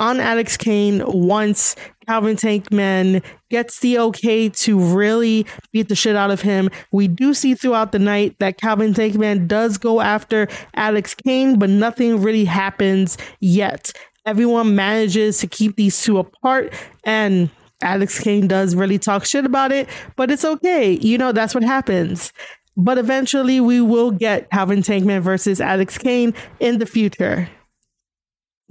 on 0.00 0.18
Alex 0.18 0.56
Kane 0.56 1.02
once 1.06 1.76
Calvin 2.06 2.34
Tankman 2.34 3.22
gets 3.50 3.78
the 3.80 3.98
okay 3.98 4.48
to 4.48 4.80
really 4.80 5.46
beat 5.72 5.88
the 5.88 5.94
shit 5.94 6.16
out 6.16 6.30
of 6.30 6.40
him. 6.40 6.70
We 6.90 7.06
do 7.06 7.34
see 7.34 7.54
throughout 7.54 7.92
the 7.92 7.98
night 7.98 8.34
that 8.40 8.58
Calvin 8.58 8.94
Tankman 8.94 9.46
does 9.46 9.78
go 9.78 10.00
after 10.00 10.48
Alex 10.74 11.14
Kane, 11.14 11.58
but 11.58 11.70
nothing 11.70 12.20
really 12.22 12.46
happens 12.46 13.18
yet. 13.38 13.92
Everyone 14.26 14.74
manages 14.74 15.38
to 15.38 15.46
keep 15.46 15.76
these 15.76 16.02
two 16.02 16.18
apart 16.18 16.74
and 17.04 17.50
Alex 17.82 18.18
Kane 18.20 18.48
does 18.48 18.74
really 18.74 18.98
talk 18.98 19.24
shit 19.24 19.44
about 19.44 19.70
it, 19.72 19.88
but 20.16 20.30
it's 20.30 20.44
okay. 20.44 20.92
You 20.92 21.16
know, 21.18 21.32
that's 21.32 21.54
what 21.54 21.64
happens. 21.64 22.32
But 22.76 22.98
eventually 22.98 23.60
we 23.60 23.80
will 23.80 24.10
get 24.10 24.50
Calvin 24.50 24.80
Tankman 24.80 25.20
versus 25.20 25.60
Alex 25.60 25.98
Kane 25.98 26.34
in 26.58 26.78
the 26.78 26.86
future. 26.86 27.48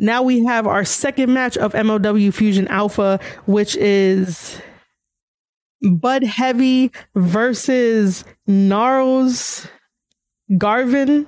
Now 0.02 0.24
we 0.24 0.46
have 0.46 0.66
our 0.66 0.86
second 0.86 1.34
match 1.34 1.58
of 1.58 1.74
MLW 1.74 2.34
Fusion 2.34 2.70
Alpha, 2.70 3.20
which 3.48 3.76
is 3.76 4.62
Bud 5.82 6.24
Heavy 6.24 6.94
versus 7.16 8.24
Gnarls 8.48 9.68
Garvin. 10.58 11.28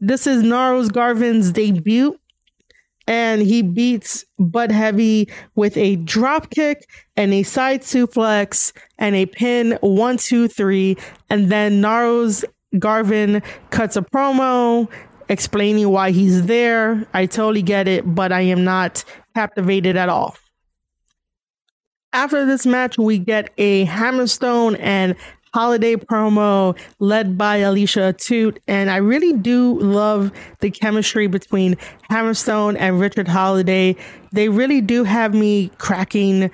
This 0.00 0.26
is 0.26 0.42
Gnarls 0.42 0.90
Garvin's 0.90 1.50
debut, 1.50 2.20
and 3.06 3.40
he 3.40 3.62
beats 3.62 4.26
Bud 4.38 4.70
Heavy 4.70 5.30
with 5.54 5.74
a 5.78 5.96
drop 5.96 6.50
kick 6.50 6.86
and 7.16 7.32
a 7.32 7.42
side 7.42 7.80
suplex 7.80 8.74
and 8.98 9.14
a 9.16 9.24
pin 9.24 9.78
one, 9.80 10.18
two, 10.18 10.46
three. 10.46 10.98
And 11.30 11.50
then 11.50 11.80
Gnarls 11.80 12.44
Garvin 12.78 13.42
cuts 13.70 13.96
a 13.96 14.02
promo 14.02 14.90
explaining 15.28 15.88
why 15.90 16.10
he's 16.10 16.46
there. 16.46 17.06
I 17.14 17.26
totally 17.26 17.62
get 17.62 17.88
it, 17.88 18.14
but 18.14 18.32
I 18.32 18.42
am 18.42 18.64
not 18.64 19.04
captivated 19.34 19.96
at 19.96 20.08
all. 20.08 20.36
After 22.12 22.46
this 22.46 22.64
match, 22.64 22.96
we 22.96 23.18
get 23.18 23.50
a 23.58 23.86
Hammerstone 23.86 24.76
and 24.78 25.16
Holliday 25.52 25.94
promo 25.94 26.76
led 26.98 27.38
by 27.38 27.58
Alicia 27.58 28.12
Atout. 28.12 28.58
And 28.66 28.90
I 28.90 28.96
really 28.96 29.32
do 29.32 29.78
love 29.78 30.32
the 30.60 30.70
chemistry 30.70 31.28
between 31.28 31.76
Hammerstone 32.10 32.76
and 32.78 33.00
Richard 33.00 33.28
Holliday. 33.28 33.96
They 34.32 34.48
really 34.48 34.80
do 34.80 35.04
have 35.04 35.32
me 35.32 35.70
cracking 35.78 36.50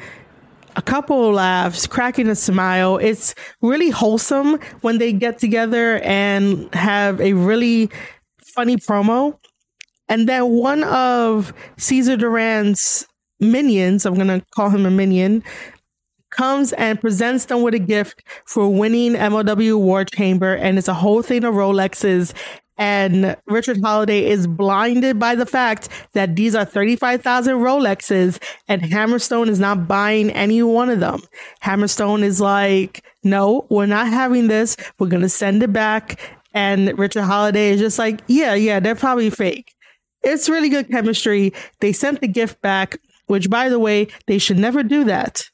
a 0.76 0.82
couple 0.82 1.28
of 1.28 1.34
laughs, 1.34 1.86
cracking 1.86 2.28
a 2.28 2.34
smile. 2.34 2.98
It's 2.98 3.34
really 3.62 3.90
wholesome 3.90 4.60
when 4.82 4.98
they 4.98 5.12
get 5.12 5.38
together 5.38 5.98
and 6.00 6.72
have 6.74 7.20
a 7.20 7.32
really 7.32 7.90
funny 8.54 8.76
promo. 8.76 9.38
And 10.08 10.28
then 10.28 10.50
one 10.50 10.84
of 10.84 11.52
Cesar 11.78 12.16
Duran's 12.16 13.06
minions, 13.38 14.04
I'm 14.04 14.14
going 14.14 14.26
to 14.26 14.44
call 14.54 14.70
him 14.70 14.84
a 14.84 14.90
minion, 14.90 15.42
comes 16.30 16.72
and 16.74 17.00
presents 17.00 17.46
them 17.46 17.62
with 17.62 17.74
a 17.74 17.78
gift 17.78 18.22
for 18.44 18.68
winning 18.68 19.12
MLW 19.12 19.78
War 19.78 20.04
Chamber. 20.04 20.54
And 20.54 20.78
it's 20.78 20.88
a 20.88 20.94
whole 20.94 21.22
thing 21.22 21.44
of 21.44 21.54
Rolexes. 21.54 22.34
And 22.76 23.36
Richard 23.46 23.80
Holliday 23.82 24.26
is 24.26 24.46
blinded 24.46 25.18
by 25.18 25.34
the 25.34 25.44
fact 25.44 25.90
that 26.14 26.34
these 26.34 26.54
are 26.54 26.64
35,000 26.64 27.56
Rolexes 27.56 28.42
and 28.68 28.80
Hammerstone 28.80 29.48
is 29.48 29.60
not 29.60 29.86
buying 29.86 30.30
any 30.30 30.62
one 30.62 30.88
of 30.88 30.98
them. 30.98 31.20
Hammerstone 31.62 32.22
is 32.22 32.40
like, 32.40 33.04
no, 33.22 33.66
we're 33.68 33.84
not 33.84 34.08
having 34.08 34.48
this. 34.48 34.78
We're 34.98 35.08
going 35.08 35.22
to 35.22 35.28
send 35.28 35.62
it 35.62 35.74
back 35.74 36.39
and 36.52 36.98
Richard 36.98 37.22
Holliday 37.22 37.70
is 37.70 37.80
just 37.80 37.98
like, 37.98 38.20
yeah, 38.26 38.54
yeah, 38.54 38.80
they're 38.80 38.94
probably 38.94 39.30
fake. 39.30 39.74
It's 40.22 40.48
really 40.48 40.68
good 40.68 40.90
chemistry. 40.90 41.52
They 41.80 41.92
sent 41.92 42.20
the 42.20 42.28
gift 42.28 42.60
back, 42.60 42.98
which, 43.26 43.48
by 43.48 43.68
the 43.68 43.78
way, 43.78 44.08
they 44.26 44.38
should 44.38 44.58
never 44.58 44.82
do 44.82 45.04
that. 45.04 45.48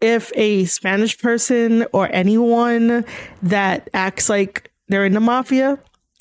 If 0.00 0.32
a 0.34 0.64
Spanish 0.64 1.18
person 1.18 1.86
or 1.92 2.08
anyone 2.12 3.04
that 3.42 3.88
acts 3.92 4.28
like 4.28 4.70
they're 4.88 5.04
in 5.04 5.14
the 5.14 5.20
mafia 5.20 5.78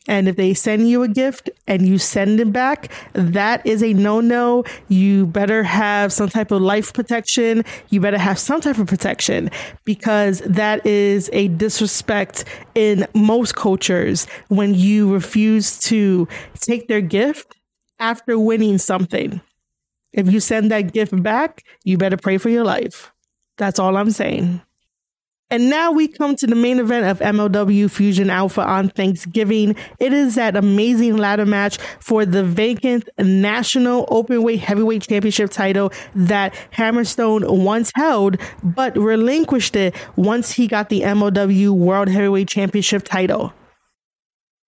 and 0.07 0.27
if 0.27 0.35
they 0.35 0.53
send 0.53 0.89
you 0.89 1.03
a 1.03 1.07
gift 1.07 1.49
and 1.67 1.87
you 1.87 1.97
send 1.97 2.39
it 2.39 2.53
back, 2.53 2.91
that 3.13 3.65
is 3.65 3.83
a 3.83 3.93
no 3.93 4.21
no. 4.21 4.63
You 4.87 5.27
better 5.27 5.63
have 5.63 6.13
some 6.13 6.29
type 6.29 6.51
of 6.51 6.61
life 6.61 6.93
protection. 6.93 7.63
You 7.89 7.99
better 7.99 8.17
have 8.17 8.39
some 8.39 8.61
type 8.61 8.77
of 8.77 8.87
protection 8.87 9.49
because 9.83 10.39
that 10.41 10.85
is 10.85 11.29
a 11.33 11.49
disrespect 11.49 12.45
in 12.73 13.05
most 13.13 13.55
cultures 13.55 14.27
when 14.47 14.73
you 14.73 15.13
refuse 15.13 15.77
to 15.79 16.27
take 16.59 16.87
their 16.87 17.01
gift 17.01 17.57
after 17.99 18.39
winning 18.39 18.77
something. 18.77 19.41
If 20.13 20.31
you 20.31 20.39
send 20.39 20.71
that 20.71 20.93
gift 20.93 21.21
back, 21.21 21.63
you 21.83 21.97
better 21.97 22.17
pray 22.17 22.37
for 22.37 22.49
your 22.49 22.63
life. 22.63 23.11
That's 23.57 23.79
all 23.79 23.97
I'm 23.97 24.11
saying. 24.11 24.61
And 25.49 25.69
now 25.69 25.93
we 25.93 26.09
come 26.09 26.35
to 26.35 26.47
the 26.47 26.55
main 26.55 26.77
event 26.77 27.05
of 27.05 27.19
MLW 27.19 27.89
Fusion 27.89 28.29
Alpha 28.29 28.61
on 28.61 28.89
Thanksgiving. 28.89 29.77
It 29.97 30.11
is 30.11 30.35
that 30.35 30.57
amazing 30.57 31.15
ladder 31.15 31.45
match 31.45 31.77
for 32.01 32.25
the 32.25 32.43
vacant 32.43 33.07
national 33.17 34.05
openweight 34.07 34.59
heavyweight 34.59 35.03
championship 35.03 35.49
title 35.49 35.93
that 36.15 36.53
Hammerstone 36.73 37.63
once 37.63 37.93
held, 37.95 38.37
but 38.61 38.97
relinquished 38.97 39.77
it 39.77 39.95
once 40.17 40.51
he 40.51 40.67
got 40.67 40.89
the 40.89 41.01
MLW 41.01 41.71
World 41.71 42.09
Heavyweight 42.09 42.49
Championship 42.49 43.03
title. 43.03 43.53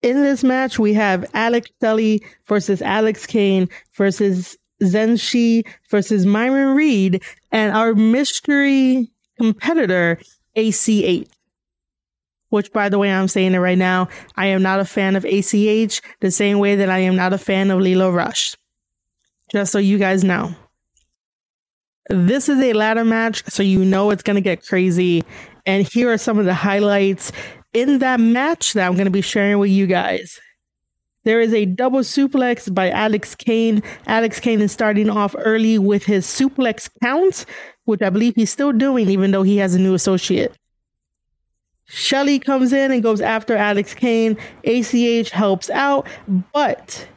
In 0.00 0.22
this 0.22 0.42
match, 0.42 0.78
we 0.78 0.94
have 0.94 1.26
Alex 1.34 1.68
Shelley 1.82 2.24
versus 2.46 2.80
Alex 2.80 3.26
Kane 3.26 3.68
versus 3.94 4.56
Zenshi 4.82 5.66
versus 5.90 6.24
Myron 6.24 6.74
Reed 6.74 7.22
and 7.52 7.76
our 7.76 7.92
mystery 7.92 9.10
competitor 9.38 10.18
ACH. 10.56 11.28
Which, 12.48 12.72
by 12.72 12.88
the 12.88 12.98
way, 12.98 13.12
I'm 13.12 13.28
saying 13.28 13.54
it 13.54 13.58
right 13.58 13.78
now. 13.78 14.08
I 14.36 14.46
am 14.46 14.62
not 14.62 14.80
a 14.80 14.84
fan 14.84 15.14
of 15.14 15.24
ACH 15.24 16.02
the 16.20 16.30
same 16.30 16.58
way 16.58 16.74
that 16.76 16.90
I 16.90 16.98
am 16.98 17.14
not 17.14 17.32
a 17.32 17.38
fan 17.38 17.70
of 17.70 17.80
Lio 17.80 18.10
Rush. 18.10 18.56
Just 19.52 19.72
so 19.72 19.78
you 19.78 19.98
guys 19.98 20.24
know. 20.24 20.54
This 22.08 22.48
is 22.48 22.60
a 22.60 22.72
ladder 22.72 23.04
match, 23.04 23.44
so 23.48 23.62
you 23.62 23.84
know 23.84 24.10
it's 24.10 24.24
going 24.24 24.34
to 24.34 24.40
get 24.40 24.66
crazy. 24.66 25.22
And 25.64 25.86
here 25.86 26.12
are 26.12 26.18
some 26.18 26.40
of 26.40 26.44
the 26.44 26.54
highlights 26.54 27.30
in 27.72 27.98
that 27.98 28.18
match 28.18 28.72
that 28.72 28.86
I'm 28.86 28.94
going 28.94 29.04
to 29.04 29.12
be 29.12 29.20
sharing 29.20 29.58
with 29.58 29.70
you 29.70 29.86
guys. 29.86 30.40
There 31.24 31.40
is 31.40 31.52
a 31.52 31.66
double 31.66 32.00
suplex 32.00 32.72
by 32.74 32.90
Alex 32.90 33.34
Kane. 33.34 33.82
Alex 34.06 34.40
Kane 34.40 34.62
is 34.62 34.72
starting 34.72 35.10
off 35.10 35.36
early 35.38 35.78
with 35.78 36.04
his 36.04 36.26
suplex 36.26 36.88
count, 37.02 37.44
which 37.84 38.02
I 38.02 38.10
believe 38.10 38.34
he's 38.36 38.50
still 38.50 38.72
doing, 38.72 39.08
even 39.08 39.30
though 39.30 39.42
he 39.42 39.58
has 39.58 39.74
a 39.74 39.78
new 39.78 39.94
associate. 39.94 40.56
Shelley 41.86 42.38
comes 42.38 42.72
in 42.72 42.92
and 42.92 43.02
goes 43.02 43.20
after 43.20 43.56
Alex 43.56 43.94
Kane. 43.94 44.36
ACH 44.64 45.30
helps 45.30 45.68
out, 45.70 46.06
but 46.52 47.08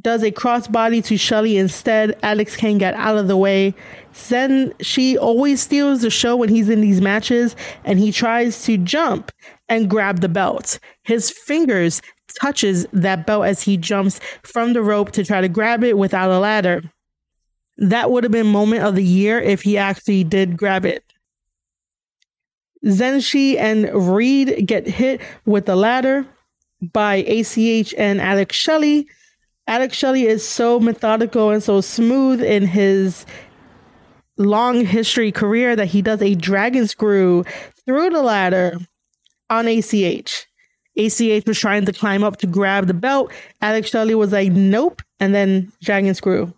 does 0.00 0.22
a 0.22 0.30
crossbody 0.30 1.04
to 1.04 1.16
Shelley 1.16 1.56
instead. 1.56 2.18
Alex 2.22 2.56
Kane 2.56 2.78
got 2.78 2.94
out 2.94 3.16
of 3.16 3.28
the 3.28 3.36
way. 3.36 3.74
Zenshi 4.14 5.16
always 5.18 5.60
steals 5.60 6.02
the 6.02 6.10
show 6.10 6.36
when 6.36 6.48
he's 6.48 6.68
in 6.68 6.80
these 6.80 7.00
matches 7.00 7.56
and 7.84 7.98
he 7.98 8.12
tries 8.12 8.64
to 8.64 8.78
jump 8.78 9.30
and 9.68 9.90
grab 9.90 10.20
the 10.20 10.28
belt. 10.28 10.78
His 11.04 11.30
fingers 11.30 12.00
touches 12.40 12.86
that 12.92 13.26
belt 13.26 13.44
as 13.44 13.62
he 13.62 13.76
jumps 13.76 14.20
from 14.42 14.72
the 14.72 14.82
rope 14.82 15.12
to 15.12 15.24
try 15.24 15.40
to 15.40 15.48
grab 15.48 15.84
it 15.84 15.98
without 15.98 16.30
a 16.30 16.38
ladder. 16.38 16.82
That 17.82 18.12
would 18.12 18.22
have 18.22 18.30
been 18.30 18.46
moment 18.46 18.84
of 18.84 18.94
the 18.94 19.02
year 19.02 19.40
if 19.40 19.62
he 19.62 19.76
actually 19.76 20.22
did 20.22 20.56
grab 20.56 20.86
it. 20.86 21.04
Zenshi 22.84 23.58
and 23.58 23.90
Reed 23.92 24.66
get 24.66 24.86
hit 24.86 25.20
with 25.46 25.66
the 25.66 25.74
ladder 25.74 26.24
by 26.80 27.16
ACH 27.16 27.92
and 27.98 28.20
Alex 28.20 28.54
Shelley. 28.54 29.08
Alex 29.66 29.96
Shelley 29.96 30.26
is 30.26 30.46
so 30.46 30.78
methodical 30.78 31.50
and 31.50 31.60
so 31.60 31.80
smooth 31.80 32.40
in 32.40 32.68
his 32.68 33.26
long 34.36 34.84
history 34.86 35.32
career 35.32 35.74
that 35.74 35.86
he 35.86 36.02
does 36.02 36.22
a 36.22 36.36
dragon 36.36 36.86
screw 36.86 37.44
through 37.84 38.10
the 38.10 38.22
ladder 38.22 38.78
on 39.50 39.66
ACH. 39.66 40.46
ACH 40.96 41.46
was 41.46 41.58
trying 41.58 41.84
to 41.86 41.92
climb 41.92 42.22
up 42.22 42.36
to 42.36 42.46
grab 42.46 42.86
the 42.86 42.94
belt. 42.94 43.32
Alex 43.60 43.90
Shelley 43.90 44.14
was 44.14 44.30
like, 44.30 44.52
nope. 44.52 45.02
And 45.18 45.34
then 45.34 45.72
dragon 45.82 46.14
screw. 46.14 46.54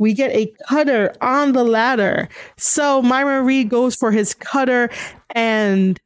We 0.00 0.14
get 0.14 0.34
a 0.34 0.52
cutter 0.66 1.14
on 1.20 1.52
the 1.52 1.62
ladder. 1.62 2.28
So 2.56 3.02
Myron 3.02 3.44
Reed 3.44 3.68
goes 3.68 3.94
for 3.94 4.10
his 4.10 4.32
cutter 4.32 4.88
and 5.34 6.00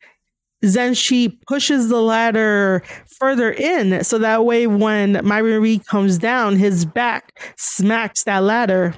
Zenshi 0.64 1.40
pushes 1.46 1.88
the 1.88 2.00
ladder 2.00 2.82
further 3.20 3.52
in. 3.52 4.02
So 4.02 4.18
that 4.18 4.44
way, 4.44 4.66
when 4.66 5.24
Myron 5.24 5.62
Reed 5.62 5.86
comes 5.86 6.18
down, 6.18 6.56
his 6.56 6.84
back 6.84 7.38
smacks 7.56 8.24
that 8.24 8.42
ladder. 8.42 8.94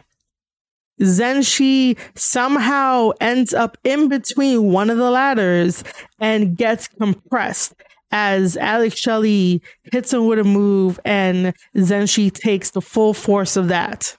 Zenshi 1.03 1.99
somehow 2.15 3.11
ends 3.21 3.53
up 3.53 3.77
in 3.85 4.09
between 4.09 4.73
one 4.73 4.89
of 4.89 4.97
the 4.97 5.11
ladders 5.11 5.85
and 6.19 6.57
gets 6.57 6.89
compressed 6.89 7.75
as 8.13 8.57
Alex 8.57 8.97
Shelley 8.97 9.61
hits 9.93 10.11
him 10.11 10.27
with 10.27 10.39
a 10.39 10.45
move, 10.45 10.99
and 11.05 11.53
then 11.75 12.07
she 12.07 12.31
takes 12.31 12.71
the 12.71 12.81
full 12.81 13.13
force 13.13 13.57
of 13.57 13.69
that. 13.69 14.17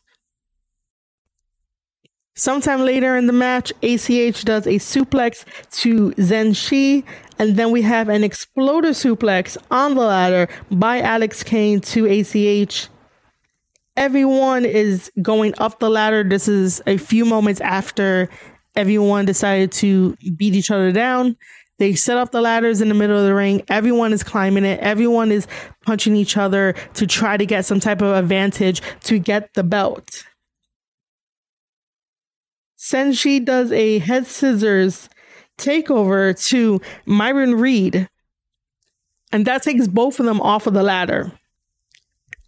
Sometime 2.38 2.82
later 2.82 3.18
in 3.18 3.26
the 3.26 3.34
match, 3.34 3.74
ACH 3.82 4.46
does 4.46 4.68
a 4.68 4.76
suplex 4.76 5.44
to 5.72 6.12
Zenshi, 6.12 7.04
and 7.40 7.58
then 7.58 7.72
we 7.72 7.82
have 7.82 8.10
an 8.10 8.24
exploder 8.24 8.90
suplex 8.90 9.58
on 9.72 9.96
the 9.96 10.02
ladder 10.02 10.48
by 10.70 11.02
Alex 11.02 11.42
Kane 11.42 11.82
to 11.82 12.06
ACH. 12.06 12.90
Everyone 13.96 14.66
is 14.66 15.12
going 15.20 15.56
up 15.58 15.80
the 15.80 15.90
ladder. 15.90 16.24
This 16.24 16.48
is 16.48 16.80
a 16.86 16.98
few 16.98 17.26
moments 17.26 17.60
after 17.60 18.30
everyone 18.76 19.26
decided 19.26 19.72
to 19.72 20.16
beat 20.36 20.54
each 20.54 20.70
other 20.70 20.92
down. 20.92 21.38
They 21.80 21.96
set 21.96 22.18
up 22.18 22.32
the 22.32 22.42
ladders 22.42 22.82
in 22.82 22.90
the 22.90 22.94
middle 22.94 23.18
of 23.18 23.26
the 23.26 23.34
ring. 23.34 23.64
Everyone 23.68 24.14
is 24.14 24.22
climbing 24.22 24.64
it. 24.64 24.80
Everyone 24.82 25.32
is 25.32 25.48
punching 25.88 26.16
each 26.16 26.38
other 26.38 26.76
to 26.94 27.08
try 27.08 27.36
to 27.36 27.48
get 27.48 27.66
some 27.66 27.80
type 27.80 28.04
of 28.04 28.16
advantage 28.16 28.84
to 29.06 29.18
get 29.18 29.56
the 29.56 29.64
belt. 29.64 30.27
Zenshi 32.78 33.44
does 33.44 33.72
a 33.72 34.00
head 34.00 34.28
scissors 34.28 35.10
takeover 35.58 36.40
to 36.50 36.80
Myron 37.06 37.56
Reed, 37.56 38.08
and 39.32 39.46
that 39.46 39.64
takes 39.64 39.88
both 39.88 40.20
of 40.20 40.26
them 40.26 40.40
off 40.42 40.68
of 40.68 40.74
the 40.74 40.84
ladder. 40.84 41.32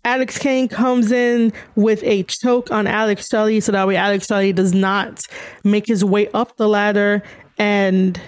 Alex 0.05 0.37
Kane 0.37 0.67
comes 0.67 1.11
in 1.11 1.51
with 1.75 2.01
a 2.03 2.23
choke 2.23 2.71
on 2.71 2.87
Alex 2.87 3.27
Shelley, 3.27 3.59
so 3.59 3.71
that 3.71 3.87
way 3.87 3.95
Alex 3.95 4.27
Shelley 4.27 4.53
does 4.53 4.73
not 4.73 5.21
make 5.63 5.87
his 5.87 6.05
way 6.05 6.29
up 6.29 6.55
the 6.55 6.69
ladder. 6.69 7.21
And 7.57 8.19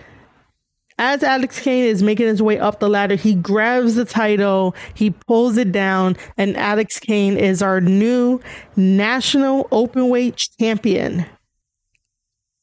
as 1.00 1.24
Alex 1.24 1.60
Kane 1.62 1.86
is 1.86 2.04
making 2.04 2.28
his 2.28 2.42
way 2.42 2.60
up 2.60 2.80
the 2.80 2.90
ladder, 2.90 3.16
he 3.16 3.36
grabs 3.36 3.96
the 3.96 4.06
title, 4.06 4.76
he 4.94 5.12
pulls 5.12 5.58
it 5.58 5.72
down, 5.72 6.18
and 6.38 6.58
Alex 6.58 7.00
Kane 7.00 7.38
is 7.38 7.62
our 7.62 7.80
new 7.80 8.42
national 8.76 9.66
openweight 9.72 10.50
champion. 10.60 11.26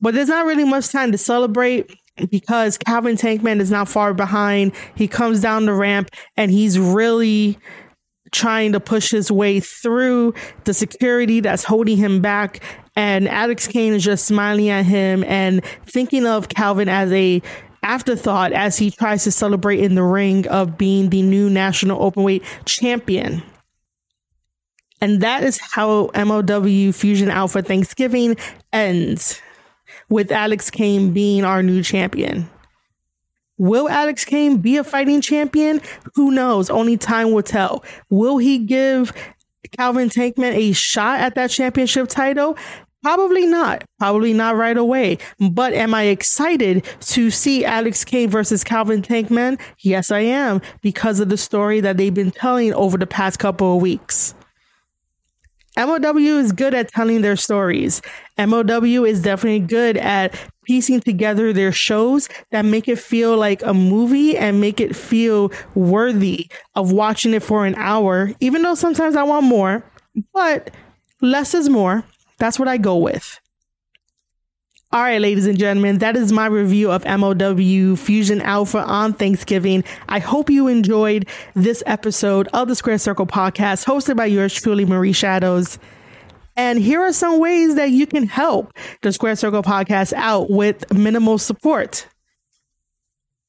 But 0.00 0.14
there's 0.14 0.28
not 0.28 0.46
really 0.46 0.64
much 0.64 0.90
time 0.90 1.12
to 1.12 1.18
celebrate 1.18 1.90
because 2.30 2.78
Calvin 2.78 3.16
Tankman 3.16 3.60
is 3.60 3.70
not 3.70 3.88
far 3.88 4.14
behind. 4.14 4.72
He 4.94 5.08
comes 5.08 5.40
down 5.40 5.66
the 5.66 5.72
ramp 5.72 6.10
and 6.36 6.50
he's 6.50 6.78
really 6.78 7.58
trying 8.30 8.72
to 8.72 8.80
push 8.80 9.10
his 9.10 9.30
way 9.30 9.60
through 9.60 10.34
the 10.64 10.74
security 10.74 11.40
that's 11.40 11.64
holding 11.64 11.96
him 11.96 12.20
back. 12.20 12.62
And 12.94 13.28
Alex 13.28 13.66
Kane 13.66 13.94
is 13.94 14.04
just 14.04 14.26
smiling 14.26 14.68
at 14.68 14.84
him 14.84 15.24
and 15.24 15.64
thinking 15.86 16.26
of 16.26 16.48
Calvin 16.48 16.88
as 16.88 17.12
a 17.12 17.40
afterthought 17.82 18.52
as 18.52 18.76
he 18.76 18.90
tries 18.90 19.24
to 19.24 19.30
celebrate 19.30 19.80
in 19.80 19.94
the 19.94 20.02
ring 20.02 20.46
of 20.48 20.76
being 20.76 21.10
the 21.10 21.22
new 21.22 21.48
national 21.48 21.98
openweight 21.98 22.42
champion. 22.64 23.42
And 25.00 25.20
that 25.20 25.44
is 25.44 25.60
how 25.60 26.08
MLW 26.08 26.92
Fusion 26.92 27.30
Alpha 27.30 27.62
Thanksgiving 27.62 28.36
ends 28.72 29.40
with 30.08 30.32
Alex 30.32 30.70
Kane 30.70 31.12
being 31.12 31.44
our 31.44 31.62
new 31.62 31.82
champion. 31.82 32.48
Will 33.58 33.88
Alex 33.88 34.24
Kane 34.24 34.58
be 34.58 34.76
a 34.76 34.84
fighting 34.84 35.20
champion? 35.20 35.80
Who 36.14 36.30
knows? 36.30 36.70
Only 36.70 36.96
time 36.96 37.32
will 37.32 37.42
tell. 37.42 37.84
Will 38.08 38.38
he 38.38 38.58
give 38.58 39.12
Calvin 39.76 40.08
Tankman 40.08 40.54
a 40.54 40.72
shot 40.72 41.20
at 41.20 41.34
that 41.34 41.50
championship 41.50 42.08
title? 42.08 42.56
Probably 43.02 43.46
not. 43.46 43.84
Probably 43.98 44.32
not 44.32 44.56
right 44.56 44.76
away. 44.76 45.18
But 45.50 45.72
am 45.72 45.94
I 45.94 46.04
excited 46.04 46.84
to 47.00 47.30
see 47.30 47.64
Alex 47.64 48.04
Kane 48.04 48.30
versus 48.30 48.64
Calvin 48.64 49.02
Tankman? 49.02 49.60
Yes, 49.80 50.10
I 50.10 50.20
am 50.20 50.60
because 50.82 51.20
of 51.20 51.28
the 51.28 51.36
story 51.36 51.80
that 51.80 51.96
they've 51.96 52.14
been 52.14 52.30
telling 52.30 52.74
over 52.74 52.96
the 52.96 53.06
past 53.06 53.38
couple 53.38 53.76
of 53.76 53.82
weeks. 53.82 54.34
MLW 55.78 56.40
is 56.40 56.50
good 56.50 56.74
at 56.74 56.88
telling 56.88 57.20
their 57.20 57.36
stories. 57.36 58.02
MLW 58.36 59.08
is 59.08 59.22
definitely 59.22 59.60
good 59.60 59.96
at 59.96 60.34
piecing 60.64 61.00
together 61.00 61.52
their 61.52 61.70
shows 61.70 62.28
that 62.50 62.64
make 62.64 62.88
it 62.88 62.98
feel 62.98 63.36
like 63.36 63.62
a 63.62 63.72
movie 63.72 64.36
and 64.36 64.60
make 64.60 64.80
it 64.80 64.96
feel 64.96 65.52
worthy 65.76 66.50
of 66.74 66.90
watching 66.90 67.32
it 67.32 67.44
for 67.44 67.64
an 67.64 67.76
hour, 67.76 68.32
even 68.40 68.62
though 68.62 68.74
sometimes 68.74 69.14
I 69.14 69.22
want 69.22 69.46
more, 69.46 69.84
but 70.34 70.74
less 71.22 71.54
is 71.54 71.68
more. 71.68 72.04
That's 72.38 72.58
what 72.58 72.66
I 72.66 72.76
go 72.76 72.96
with. 72.96 73.38
All 74.90 75.02
right, 75.02 75.20
ladies 75.20 75.46
and 75.46 75.58
gentlemen, 75.58 75.98
that 75.98 76.16
is 76.16 76.32
my 76.32 76.46
review 76.46 76.90
of 76.90 77.04
MLW 77.04 77.98
Fusion 77.98 78.40
Alpha 78.40 78.78
on 78.78 79.12
Thanksgiving. 79.12 79.84
I 80.08 80.18
hope 80.18 80.48
you 80.48 80.66
enjoyed 80.66 81.28
this 81.52 81.82
episode 81.84 82.48
of 82.54 82.68
the 82.68 82.74
Square 82.74 82.96
Circle 82.98 83.26
podcast 83.26 83.84
hosted 83.84 84.16
by 84.16 84.24
yours 84.24 84.54
truly, 84.54 84.86
Marie 84.86 85.12
Shadows. 85.12 85.78
And 86.56 86.78
here 86.78 87.02
are 87.02 87.12
some 87.12 87.38
ways 87.38 87.74
that 87.74 87.90
you 87.90 88.06
can 88.06 88.26
help 88.26 88.72
the 89.02 89.12
Square 89.12 89.36
Circle 89.36 89.62
podcast 89.62 90.14
out 90.14 90.48
with 90.48 90.90
minimal 90.90 91.36
support. 91.36 92.08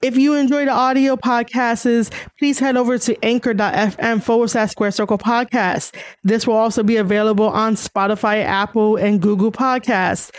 If 0.01 0.15
you 0.15 0.35
enjoy 0.35 0.63
the 0.63 0.71
audio 0.71 1.17
podcasts, 1.17 2.13
please 2.37 2.59
head 2.59 2.77
over 2.77 2.97
to 2.97 3.17
anchor.fm 3.25 4.23
forward 4.23 4.49
slash 4.49 4.71
square 4.71 4.91
circle 4.91 5.17
podcast. 5.17 5.93
This 6.23 6.47
will 6.47 6.55
also 6.55 6.83
be 6.83 6.95
available 6.95 7.49
on 7.49 7.75
Spotify, 7.75 8.41
Apple, 8.41 8.95
and 8.95 9.21
Google 9.21 9.51
Podcasts. 9.51 10.33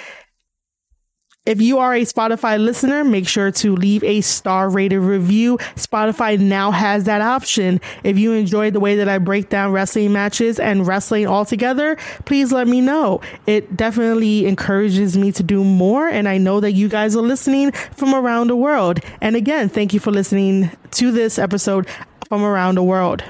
If 1.47 1.63
you 1.63 1.79
are 1.79 1.95
a 1.95 2.03
Spotify 2.03 2.63
listener, 2.63 3.03
make 3.03 3.27
sure 3.27 3.51
to 3.51 3.75
leave 3.75 4.05
a 4.05 4.21
star 4.21 4.69
rated 4.69 5.01
review. 5.01 5.57
Spotify 5.75 6.39
now 6.39 6.71
has 6.71 7.05
that 7.05 7.23
option. 7.23 7.81
If 8.05 8.19
you 8.19 8.33
enjoy 8.33 8.71
the 8.71 8.79
way 8.79 8.97
that 8.97 9.09
I 9.09 9.17
break 9.17 9.49
down 9.49 9.73
wrestling 9.73 10.13
matches 10.13 10.61
and 10.61 10.87
wrestling 10.87 11.27
altogether, 11.27 11.97
please 12.27 12.53
let 12.53 12.69
me 12.69 12.83
know. 12.83 13.23
It 13.47 13.75
definitely 13.75 14.47
encourages 14.47 15.17
me 15.17 15.33
to 15.33 15.43
do 15.43 15.65
more. 15.65 16.09
And 16.09 16.29
I 16.29 16.37
know 16.37 16.61
that 16.61 16.73
you 16.73 16.91
guys 16.91 17.17
are 17.17 17.23
listening 17.23 17.73
from 17.73 18.15
around 18.15 18.49
the 18.49 18.57
world. 18.57 19.01
And 19.23 19.35
again, 19.35 19.71
thank 19.71 19.95
you 19.95 20.01
for 20.01 20.11
listening 20.11 20.71
to 20.93 21.11
this 21.11 21.39
episode 21.39 21.89
from 22.29 22.43
around 22.43 22.75
the 22.75 22.83
world. 22.83 23.25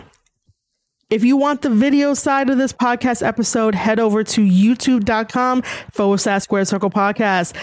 If 1.11 1.25
you 1.25 1.37
want 1.37 1.62
the 1.62 1.70
video 1.70 2.14
side 2.14 2.51
of 2.51 2.59
this 2.59 2.73
podcast 2.73 3.25
episode, 3.27 3.75
head 3.77 4.01
over 4.01 4.23
to 4.25 4.40
youtube.com 4.42 5.62
forward 5.92 6.18
slash 6.18 6.42
square 6.42 6.64
circle 6.64 6.90
podcast. 6.90 7.57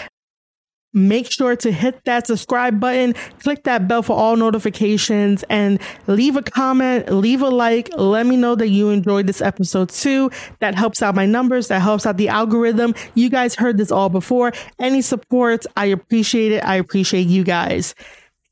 Make 0.98 1.30
sure 1.30 1.54
to 1.54 1.70
hit 1.70 2.04
that 2.06 2.26
subscribe 2.26 2.80
button, 2.80 3.14
click 3.38 3.62
that 3.64 3.86
bell 3.86 4.02
for 4.02 4.16
all 4.16 4.34
notifications, 4.36 5.44
and 5.44 5.80
leave 6.08 6.36
a 6.36 6.42
comment, 6.42 7.12
leave 7.12 7.40
a 7.40 7.48
like. 7.48 7.88
Let 7.96 8.26
me 8.26 8.36
know 8.36 8.56
that 8.56 8.68
you 8.68 8.90
enjoyed 8.90 9.28
this 9.28 9.40
episode 9.40 9.90
too. 9.90 10.30
That 10.58 10.74
helps 10.74 11.00
out 11.00 11.14
my 11.14 11.24
numbers, 11.24 11.68
that 11.68 11.82
helps 11.82 12.04
out 12.04 12.16
the 12.16 12.28
algorithm. 12.28 12.94
You 13.14 13.30
guys 13.30 13.54
heard 13.54 13.78
this 13.78 13.92
all 13.92 14.08
before. 14.08 14.52
Any 14.80 15.00
support, 15.00 15.66
I 15.76 15.86
appreciate 15.86 16.50
it. 16.50 16.64
I 16.64 16.74
appreciate 16.76 17.28
you 17.28 17.44
guys. 17.44 17.94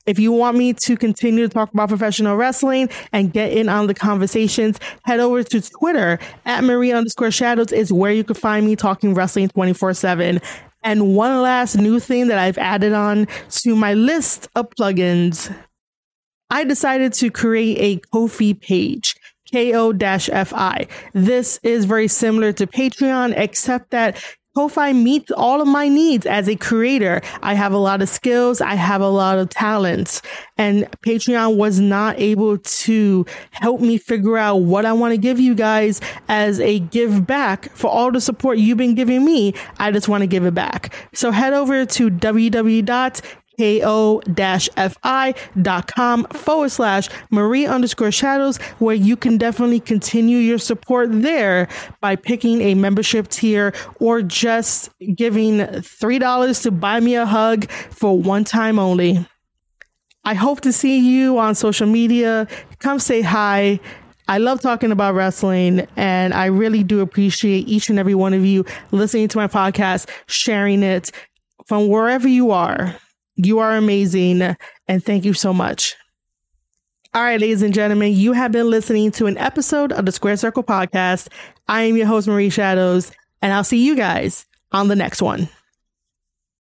If 0.06 0.20
you 0.20 0.30
want 0.30 0.56
me 0.56 0.72
to 0.72 0.96
continue 0.96 1.48
to 1.48 1.52
talk 1.52 1.72
about 1.74 1.88
professional 1.88 2.36
wrestling 2.36 2.88
and 3.12 3.32
get 3.32 3.52
in 3.52 3.68
on 3.68 3.88
the 3.88 3.94
conversations, 3.94 4.78
head 5.02 5.18
over 5.18 5.42
to 5.42 5.60
Twitter 5.60 6.20
at 6.44 6.62
Marie 6.62 6.92
underscore 6.92 7.32
shadows 7.32 7.72
is 7.72 7.92
where 7.92 8.12
you 8.12 8.22
can 8.22 8.36
find 8.36 8.64
me 8.64 8.76
talking 8.76 9.14
wrestling 9.14 9.48
24 9.48 9.94
7. 9.94 10.40
And 10.86 11.16
one 11.16 11.42
last 11.42 11.76
new 11.76 11.98
thing 11.98 12.28
that 12.28 12.38
I've 12.38 12.58
added 12.58 12.92
on 12.92 13.26
to 13.50 13.74
my 13.74 13.92
list 13.92 14.46
of 14.54 14.70
plugins. 14.70 15.52
I 16.48 16.62
decided 16.62 17.12
to 17.14 17.28
create 17.28 17.76
a 17.80 18.00
Ko-fi 18.12 18.54
page. 18.54 19.16
KO-FI. 19.52 20.86
This 21.12 21.58
is 21.64 21.86
very 21.86 22.06
similar 22.06 22.52
to 22.52 22.68
Patreon, 22.68 23.34
except 23.36 23.90
that 23.90 24.22
Ko-Fi 24.56 24.94
meets 24.94 25.30
all 25.32 25.60
of 25.60 25.68
my 25.68 25.86
needs 25.86 26.24
as 26.24 26.48
a 26.48 26.56
creator. 26.56 27.20
I 27.42 27.52
have 27.52 27.74
a 27.74 27.76
lot 27.76 28.00
of 28.00 28.08
skills. 28.08 28.62
I 28.62 28.74
have 28.74 29.02
a 29.02 29.08
lot 29.08 29.36
of 29.36 29.50
talents 29.50 30.22
and 30.56 30.90
Patreon 31.02 31.56
was 31.56 31.78
not 31.78 32.18
able 32.18 32.56
to 32.56 33.26
help 33.50 33.82
me 33.82 33.98
figure 33.98 34.38
out 34.38 34.62
what 34.62 34.86
I 34.86 34.94
want 34.94 35.12
to 35.12 35.18
give 35.18 35.38
you 35.38 35.54
guys 35.54 36.00
as 36.28 36.58
a 36.60 36.78
give 36.78 37.26
back 37.26 37.70
for 37.76 37.90
all 37.90 38.10
the 38.10 38.20
support 38.20 38.56
you've 38.56 38.78
been 38.78 38.94
giving 38.94 39.26
me. 39.26 39.52
I 39.78 39.90
just 39.90 40.08
want 40.08 40.22
to 40.22 40.26
give 40.26 40.46
it 40.46 40.54
back. 40.54 40.94
So 41.12 41.32
head 41.32 41.52
over 41.52 41.84
to 41.84 42.10
www 42.10 43.22
ko-fi.com 43.58 44.24
forward 46.24 46.70
slash 46.70 47.08
Marie 47.30 47.66
underscore 47.66 48.12
shadows, 48.12 48.58
where 48.78 48.94
you 48.94 49.16
can 49.16 49.38
definitely 49.38 49.80
continue 49.80 50.38
your 50.38 50.58
support 50.58 51.08
there 51.10 51.68
by 52.00 52.16
picking 52.16 52.60
a 52.60 52.74
membership 52.74 53.28
tier 53.28 53.72
or 54.00 54.22
just 54.22 54.90
giving 55.14 55.58
$3 55.58 56.62
to 56.62 56.70
buy 56.70 57.00
me 57.00 57.14
a 57.16 57.26
hug 57.26 57.70
for 57.70 58.18
one 58.18 58.44
time 58.44 58.78
only. 58.78 59.26
I 60.24 60.34
hope 60.34 60.60
to 60.62 60.72
see 60.72 60.98
you 60.98 61.38
on 61.38 61.54
social 61.54 61.86
media. 61.86 62.48
Come 62.80 62.98
say 62.98 63.22
hi. 63.22 63.78
I 64.28 64.38
love 64.38 64.60
talking 64.60 64.90
about 64.90 65.14
wrestling 65.14 65.86
and 65.94 66.34
I 66.34 66.46
really 66.46 66.82
do 66.82 67.00
appreciate 67.00 67.68
each 67.68 67.90
and 67.90 67.98
every 67.98 68.16
one 68.16 68.34
of 68.34 68.44
you 68.44 68.64
listening 68.90 69.28
to 69.28 69.38
my 69.38 69.46
podcast, 69.46 70.08
sharing 70.26 70.82
it 70.82 71.12
from 71.66 71.88
wherever 71.88 72.26
you 72.26 72.50
are. 72.50 72.96
You 73.36 73.58
are 73.58 73.76
amazing 73.76 74.42
and 74.88 75.04
thank 75.04 75.24
you 75.24 75.34
so 75.34 75.52
much. 75.52 75.94
All 77.14 77.22
right, 77.22 77.40
ladies 77.40 77.62
and 77.62 77.72
gentlemen, 77.72 78.12
you 78.12 78.32
have 78.32 78.52
been 78.52 78.68
listening 78.68 79.10
to 79.12 79.26
an 79.26 79.38
episode 79.38 79.92
of 79.92 80.04
the 80.04 80.12
Square 80.12 80.36
Circle 80.36 80.64
podcast. 80.64 81.28
I 81.66 81.82
am 81.82 81.96
your 81.96 82.06
host, 82.06 82.28
Marie 82.28 82.50
Shadows, 82.50 83.10
and 83.40 83.52
I'll 83.52 83.64
see 83.64 83.84
you 83.86 83.96
guys 83.96 84.44
on 84.72 84.88
the 84.88 84.96
next 84.96 85.22
one. 85.22 85.48